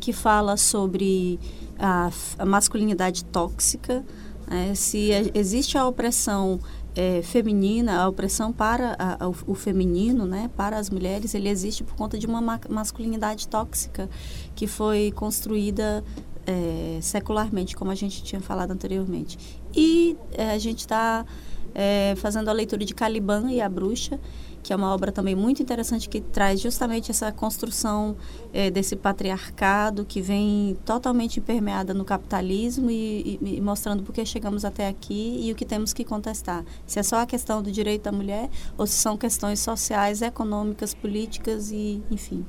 que 0.00 0.12
fala 0.12 0.56
sobre 0.56 1.40
a, 1.76 2.10
a 2.38 2.46
masculinidade 2.46 3.24
tóxica, 3.24 4.04
é, 4.48 4.74
se 4.74 5.10
existe 5.34 5.76
a 5.76 5.86
opressão 5.86 6.60
é, 6.96 7.20
feminina, 7.22 8.00
a 8.00 8.08
opressão 8.08 8.50
para 8.50 8.96
a, 8.98 9.24
a, 9.24 9.28
o, 9.28 9.54
feminino, 9.54 10.24
né, 10.24 10.50
para 10.56 10.78
as 10.78 10.88
mulheres, 10.88 11.34
ele 11.34 11.48
existe 11.48 11.84
por 11.84 11.94
conta 11.94 12.18
de 12.18 12.26
uma 12.26 12.40
ma 12.40 12.58
masculinidade 12.70 13.46
tóxica 13.46 14.08
que 14.54 14.66
foi 14.66 15.12
construída 15.14 16.02
é, 16.46 16.98
secularmente, 17.02 17.76
como 17.76 17.90
a 17.90 17.94
gente 17.94 18.22
tinha 18.22 18.40
falado 18.40 18.70
anteriormente. 18.70 19.38
E 19.74 20.16
é, 20.32 20.52
a 20.52 20.58
gente 20.58 20.80
está 20.80 21.26
é, 21.74 22.14
fazendo 22.16 22.48
a 22.48 22.52
leitura 22.52 22.82
de 22.82 22.94
Caliban 22.94 23.50
e 23.50 23.60
a 23.60 23.68
Bruxa, 23.68 24.18
que 24.66 24.72
é 24.72 24.76
uma 24.76 24.92
obra 24.92 25.12
também 25.12 25.36
muito 25.36 25.62
interessante 25.62 26.08
que 26.08 26.20
traz 26.20 26.60
justamente 26.60 27.08
essa 27.08 27.30
construção 27.30 28.16
é, 28.52 28.68
desse 28.68 28.96
patriarcado 28.96 30.04
que 30.04 30.20
vem 30.20 30.76
totalmente 30.84 31.40
permeada 31.40 31.94
no 31.94 32.04
capitalismo 32.04 32.90
e, 32.90 33.38
e, 33.40 33.56
e 33.58 33.60
mostrando 33.60 34.02
por 34.02 34.12
que 34.12 34.26
chegamos 34.26 34.64
até 34.64 34.88
aqui 34.88 35.38
e 35.40 35.52
o 35.52 35.54
que 35.54 35.64
temos 35.64 35.92
que 35.92 36.04
contestar. 36.04 36.64
Se 36.84 36.98
é 36.98 37.04
só 37.04 37.20
a 37.20 37.26
questão 37.26 37.62
do 37.62 37.70
direito 37.70 38.02
da 38.02 38.12
mulher 38.12 38.50
ou 38.76 38.88
se 38.88 38.94
são 38.94 39.16
questões 39.16 39.60
sociais, 39.60 40.20
econômicas, 40.20 40.92
políticas 40.92 41.70
e, 41.70 42.02
enfim 42.10 42.44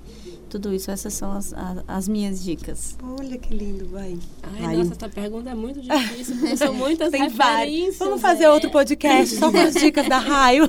tudo 0.48 0.74
isso. 0.74 0.90
Essas 0.90 1.14
são 1.14 1.32
as, 1.32 1.54
as, 1.54 1.84
as, 1.88 2.08
minhas 2.08 2.44
dicas. 2.44 2.98
Olha 3.04 3.38
que 3.38 3.54
lindo, 3.54 3.88
vai. 3.88 4.18
Ai, 4.44 4.62
vai. 4.62 4.78
nossa, 4.78 4.94
essa 4.94 5.10
pergunta 5.10 5.50
é 5.50 5.56
muito 5.56 5.82
difícil, 5.82 6.38
porque 6.38 6.58
são 6.58 6.74
muitas 6.74 7.12
Tem 7.12 7.24
referências. 7.24 7.98
Vamos 7.98 8.22
fazer 8.22 8.46
é. 8.46 8.50
outro 8.50 8.72
podcast 8.72 9.36
só 9.36 9.52
com 9.52 9.58
as 9.58 9.74
dicas 9.74 10.08
da 10.08 10.18
Raio. 10.18 10.68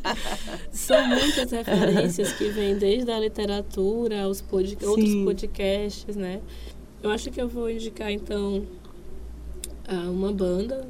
são 0.72 1.06
muitas 1.06 1.50
referências 1.50 2.32
que 2.32 2.48
vêm 2.48 2.76
desde 2.76 3.10
a 3.10 3.18
literatura 3.18 4.22
aos 4.22 4.40
pod 4.40 4.78
outros 4.82 5.14
podcasts, 5.24 6.16
né? 6.16 6.40
Eu 7.02 7.10
acho 7.10 7.30
que 7.30 7.40
eu 7.40 7.48
vou 7.48 7.70
indicar, 7.70 8.10
então, 8.10 8.62
uma 10.08 10.32
banda, 10.32 10.86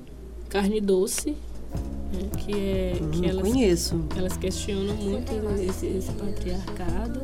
Carne 0.48 0.80
Doce, 0.80 1.30
né? 1.30 2.30
que 2.38 2.52
é 2.52 2.98
hum, 3.00 3.10
que 3.10 3.26
elas, 3.26 3.48
conheço. 3.48 4.04
Elas 4.16 4.36
questionam 4.36 4.94
muito 4.96 5.32
esse, 5.60 5.86
esse 5.86 6.12
patriarcado 6.12 7.22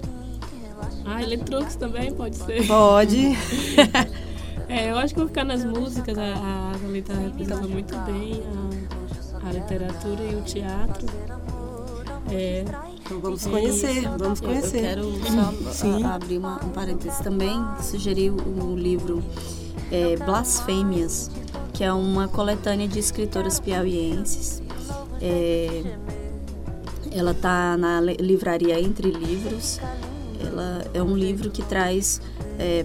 ah, 1.05 1.23
Eletrux 1.23 1.77
também 1.77 2.13
pode 2.13 2.37
ser? 2.37 2.67
Pode. 2.67 3.29
é, 4.69 4.91
eu 4.91 4.99
acho 4.99 5.15
que 5.15 5.21
vou 5.21 5.29
ficar 5.29 5.45
nas 5.45 5.65
músicas. 5.65 6.19
A, 6.19 6.35
a 6.35 6.79
Thalita 6.79 7.15
representa 7.15 7.67
muito 7.67 7.97
bem 8.01 8.43
a, 9.43 9.49
a, 9.49 9.53
literatura 9.53 10.25
e 10.25 10.35
o 10.35 10.43
teatro. 10.43 11.07
É, 12.31 12.65
então 13.05 13.21
vamos 13.21 13.47
conhecer, 13.47 14.09
vamos 14.19 14.41
conhecer. 14.41 14.99
Eu 14.99 15.13
quero 15.23 15.73
só 15.73 16.05
abrir 16.07 16.39
uma, 16.39 16.65
um 16.65 16.71
parênteses 16.71 17.19
também, 17.21 17.63
sugerir 17.81 18.31
o, 18.31 18.73
o 18.73 18.77
livro 18.77 19.23
é, 19.91 20.17
Blasfêmias, 20.17 21.31
que 21.73 21.85
é 21.85 21.93
uma 21.93 22.29
coletânea 22.29 22.89
de 22.89 22.99
escritoras 22.99 23.61
piauienses. 23.61 24.63
É, 25.21 25.83
ela 27.13 27.31
está 27.31 27.77
na 27.77 28.01
livraria 28.01 28.79
Entre 28.79 29.11
Livros 29.11 29.81
ela 30.41 30.85
é 30.93 31.03
um 31.03 31.17
livro 31.17 31.51
que 31.51 31.63
traz 31.63 32.21
é, 32.59 32.85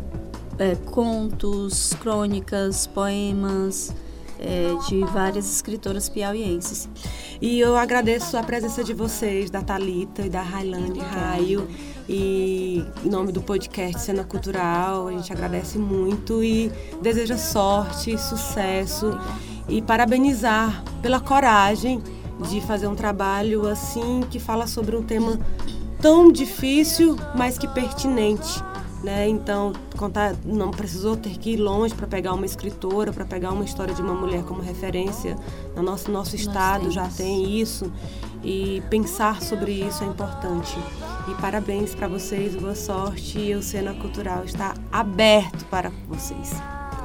é, 0.58 0.76
contos, 0.76 1.94
crônicas, 2.00 2.88
poemas 2.88 3.94
é, 4.42 4.76
de 4.88 5.00
várias 5.06 5.50
escritoras 5.50 6.10
piauienses. 6.10 6.90
E 7.40 7.60
eu 7.60 7.78
agradeço 7.78 8.36
a 8.38 8.44
presença 8.44 8.84
de 8.84 8.94
vocês, 8.94 9.50
da 9.50 9.62
Talita 9.62 10.24
e 10.26 10.30
da 10.30 10.42
Railane 10.42 11.00
Raio. 11.00 11.68
E 12.10 12.84
em 13.06 13.10
nome 13.10 13.32
do 13.32 13.42
podcast 13.42 14.02
Cena 14.02 14.24
Cultural, 14.24 15.08
a 15.08 15.12
gente 15.12 15.32
agradece 15.32 15.78
muito 15.78 16.44
e 16.44 16.72
deseja 17.02 17.38
sorte, 17.38 18.18
sucesso 18.18 19.18
e 19.70 19.82
parabenizar 19.82 20.84
pela 21.02 21.20
coragem 21.20 22.02
de 22.50 22.60
fazer 22.62 22.88
um 22.88 22.96
trabalho 22.96 23.68
assim 23.68 24.22
que 24.30 24.40
fala 24.40 24.66
sobre 24.66 24.96
um 24.96 25.04
tema 25.04 25.40
tão 26.02 26.32
difícil, 26.32 27.16
mas 27.36 27.58
que 27.58 27.68
pertinente. 27.68 28.71
Né? 29.04 29.28
Então, 29.28 29.74
contar, 29.98 30.36
não 30.46 30.70
precisou 30.70 31.18
ter 31.18 31.38
que 31.38 31.52
ir 31.52 31.58
longe 31.58 31.94
para 31.94 32.06
pegar 32.06 32.34
uma 32.34 32.46
escritora, 32.46 33.12
para 33.12 33.26
pegar 33.26 33.52
uma 33.52 33.64
história 33.64 33.96
de 33.96 34.02
uma 34.02 34.14
mulher 34.14 34.44
como 34.44 34.62
referência. 34.62 35.36
No 35.76 35.82
nosso, 35.82 36.12
nosso 36.12 36.36
estado 36.36 36.92
já 36.92 37.08
tem 37.08 37.60
isso 37.60 37.92
e 38.44 38.82
pensar 38.90 39.42
sobre 39.42 39.72
isso 39.72 40.04
é 40.04 40.08
importante. 40.08 40.78
E 41.28 41.42
parabéns 41.42 41.96
para 41.96 42.08
vocês, 42.08 42.56
boa 42.56 42.76
sorte 42.76 43.40
e 43.40 43.56
o 43.56 43.64
Cena 43.64 43.94
Cultural 43.94 44.44
está 44.44 44.74
aberto 44.92 45.66
para 45.66 45.92
vocês. 46.08 46.52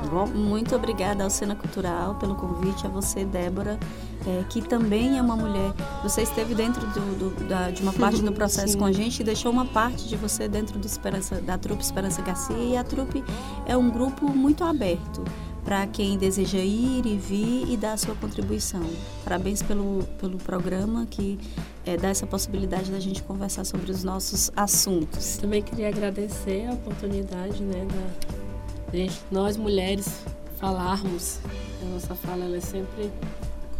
Tá 0.02 0.08
bom? 0.10 0.26
Muito 0.26 0.74
obrigada 0.74 1.24
ao 1.24 1.30
Cena 1.30 1.54
Cultural 1.54 2.14
pelo 2.16 2.34
convite, 2.34 2.86
a 2.86 2.90
você, 2.90 3.24
Débora 3.24 3.78
é, 4.26 4.44
que 4.48 4.60
também 4.60 5.16
é 5.16 5.22
uma 5.22 5.36
mulher. 5.36 5.72
Você 6.02 6.22
esteve 6.22 6.54
dentro 6.54 6.84
do, 6.88 7.30
do, 7.30 7.48
da, 7.48 7.70
de 7.70 7.82
uma 7.82 7.92
parte 7.92 8.20
do 8.20 8.32
processo 8.34 8.76
com 8.76 8.84
a 8.84 8.92
gente 8.92 9.20
e 9.20 9.24
deixou 9.24 9.52
uma 9.52 9.64
parte 9.64 10.08
de 10.08 10.16
você 10.16 10.48
dentro 10.48 10.76
Esperança, 10.86 11.40
da 11.40 11.56
trupe 11.56 11.82
Esperança 11.82 12.20
Garcia. 12.22 12.56
E 12.56 12.76
a 12.76 12.84
trupe 12.84 13.24
é 13.64 13.76
um 13.76 13.88
grupo 13.88 14.28
muito 14.28 14.64
aberto 14.64 15.24
para 15.64 15.86
quem 15.88 16.16
deseja 16.16 16.58
ir 16.58 17.04
e 17.06 17.16
vir 17.16 17.72
e 17.72 17.76
dar 17.76 17.94
a 17.94 17.96
sua 17.96 18.14
contribuição. 18.14 18.84
Parabéns 19.24 19.62
pelo, 19.62 20.04
pelo 20.20 20.38
programa 20.38 21.06
que 21.06 21.38
é, 21.84 21.96
dá 21.96 22.08
essa 22.08 22.26
possibilidade 22.26 22.90
da 22.90 23.00
gente 23.00 23.22
conversar 23.22 23.64
sobre 23.64 23.90
os 23.90 24.04
nossos 24.04 24.50
assuntos. 24.56 25.36
Também 25.38 25.62
queria 25.62 25.88
agradecer 25.88 26.68
a 26.68 26.72
oportunidade, 26.72 27.62
né, 27.62 27.84
da 27.84 28.45
gente, 28.92 29.20
nós 29.30 29.56
mulheres 29.56 30.24
falarmos. 30.58 31.40
A 31.82 31.84
nossa 31.86 32.14
fala 32.14 32.44
ela 32.44 32.56
é 32.56 32.60
sempre 32.60 33.10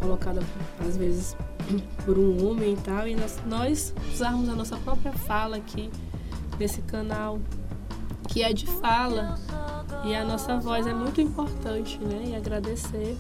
colocada 0.01 0.43
às 0.87 0.97
vezes 0.97 1.37
por 2.05 2.19
um 2.19 2.47
homem 2.49 2.75
e 2.75 2.77
tal, 2.77 3.09
e 3.09 3.15
nós, 3.15 3.39
nós 3.47 3.95
usarmos 4.13 4.49
a 4.49 4.55
nossa 4.55 4.77
própria 4.77 5.13
fala 5.13 5.57
aqui 5.57 5.91
nesse 6.59 6.83
canal, 6.83 7.39
que 8.29 8.43
é 8.43 8.53
de 8.53 8.67
fala, 8.67 9.39
e 10.05 10.15
a 10.15 10.25
nossa 10.25 10.59
voz 10.59 10.87
é 10.87 10.95
muito 10.95 11.21
importante, 11.21 11.99
né? 11.99 12.25
E 12.29 12.37
agradecer 12.37 13.17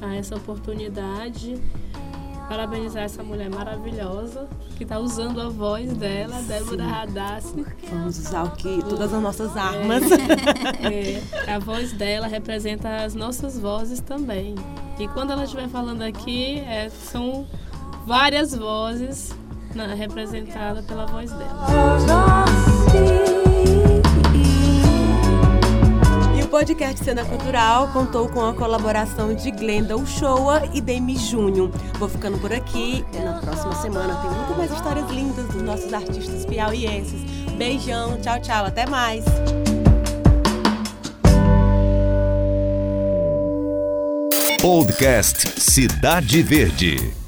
a 0.00 0.14
essa 0.14 0.36
oportunidade 0.36 1.60
parabenizar 2.50 3.04
essa 3.04 3.22
mulher 3.22 3.48
maravilhosa 3.48 4.48
que 4.76 4.82
está 4.82 4.98
usando 4.98 5.40
a 5.40 5.48
voz 5.48 5.92
dela, 5.92 6.42
Débora 6.42 6.84
Radassi. 6.84 7.64
Vamos 7.88 8.18
usar 8.18 8.42
o 8.42 8.50
que? 8.50 8.82
Todas 8.82 9.14
as 9.14 9.22
nossas 9.22 9.56
armas. 9.56 10.02
É, 10.80 11.22
é, 11.46 11.54
a 11.54 11.58
voz 11.60 11.92
dela 11.92 12.26
representa 12.26 13.04
as 13.04 13.14
nossas 13.14 13.56
vozes 13.56 14.00
também. 14.00 14.56
E 14.98 15.06
quando 15.08 15.30
ela 15.30 15.44
estiver 15.44 15.68
falando 15.68 16.02
aqui, 16.02 16.58
é, 16.60 16.88
são 16.88 17.46
várias 18.04 18.52
vozes 18.54 19.32
na, 19.74 19.94
representadas 19.94 20.84
pela 20.86 21.06
voz 21.06 21.30
dela. 21.30 21.66
Podcast 26.50 27.04
Cena 27.04 27.24
Cultural 27.24 27.92
contou 27.92 28.28
com 28.28 28.44
a 28.44 28.52
colaboração 28.52 29.32
de 29.32 29.52
Glenda 29.52 29.96
Uchoa 29.96 30.68
e 30.74 30.80
Demi 30.80 31.16
Júnior. 31.16 31.70
Vou 31.96 32.08
ficando 32.08 32.38
por 32.38 32.52
aqui. 32.52 33.04
Na 33.14 33.38
próxima 33.38 33.74
semana 33.80 34.16
tem 34.16 34.30
muito 34.30 34.58
mais 34.58 34.72
histórias 34.72 35.08
lindas 35.10 35.46
dos 35.46 35.62
nossos 35.62 35.92
artistas 35.94 36.44
piauienses. 36.44 37.20
Beijão, 37.56 38.20
tchau, 38.20 38.40
tchau, 38.40 38.64
até 38.64 38.84
mais. 38.84 39.24
Podcast 44.60 45.60
Cidade 45.60 46.42
Verde. 46.42 47.19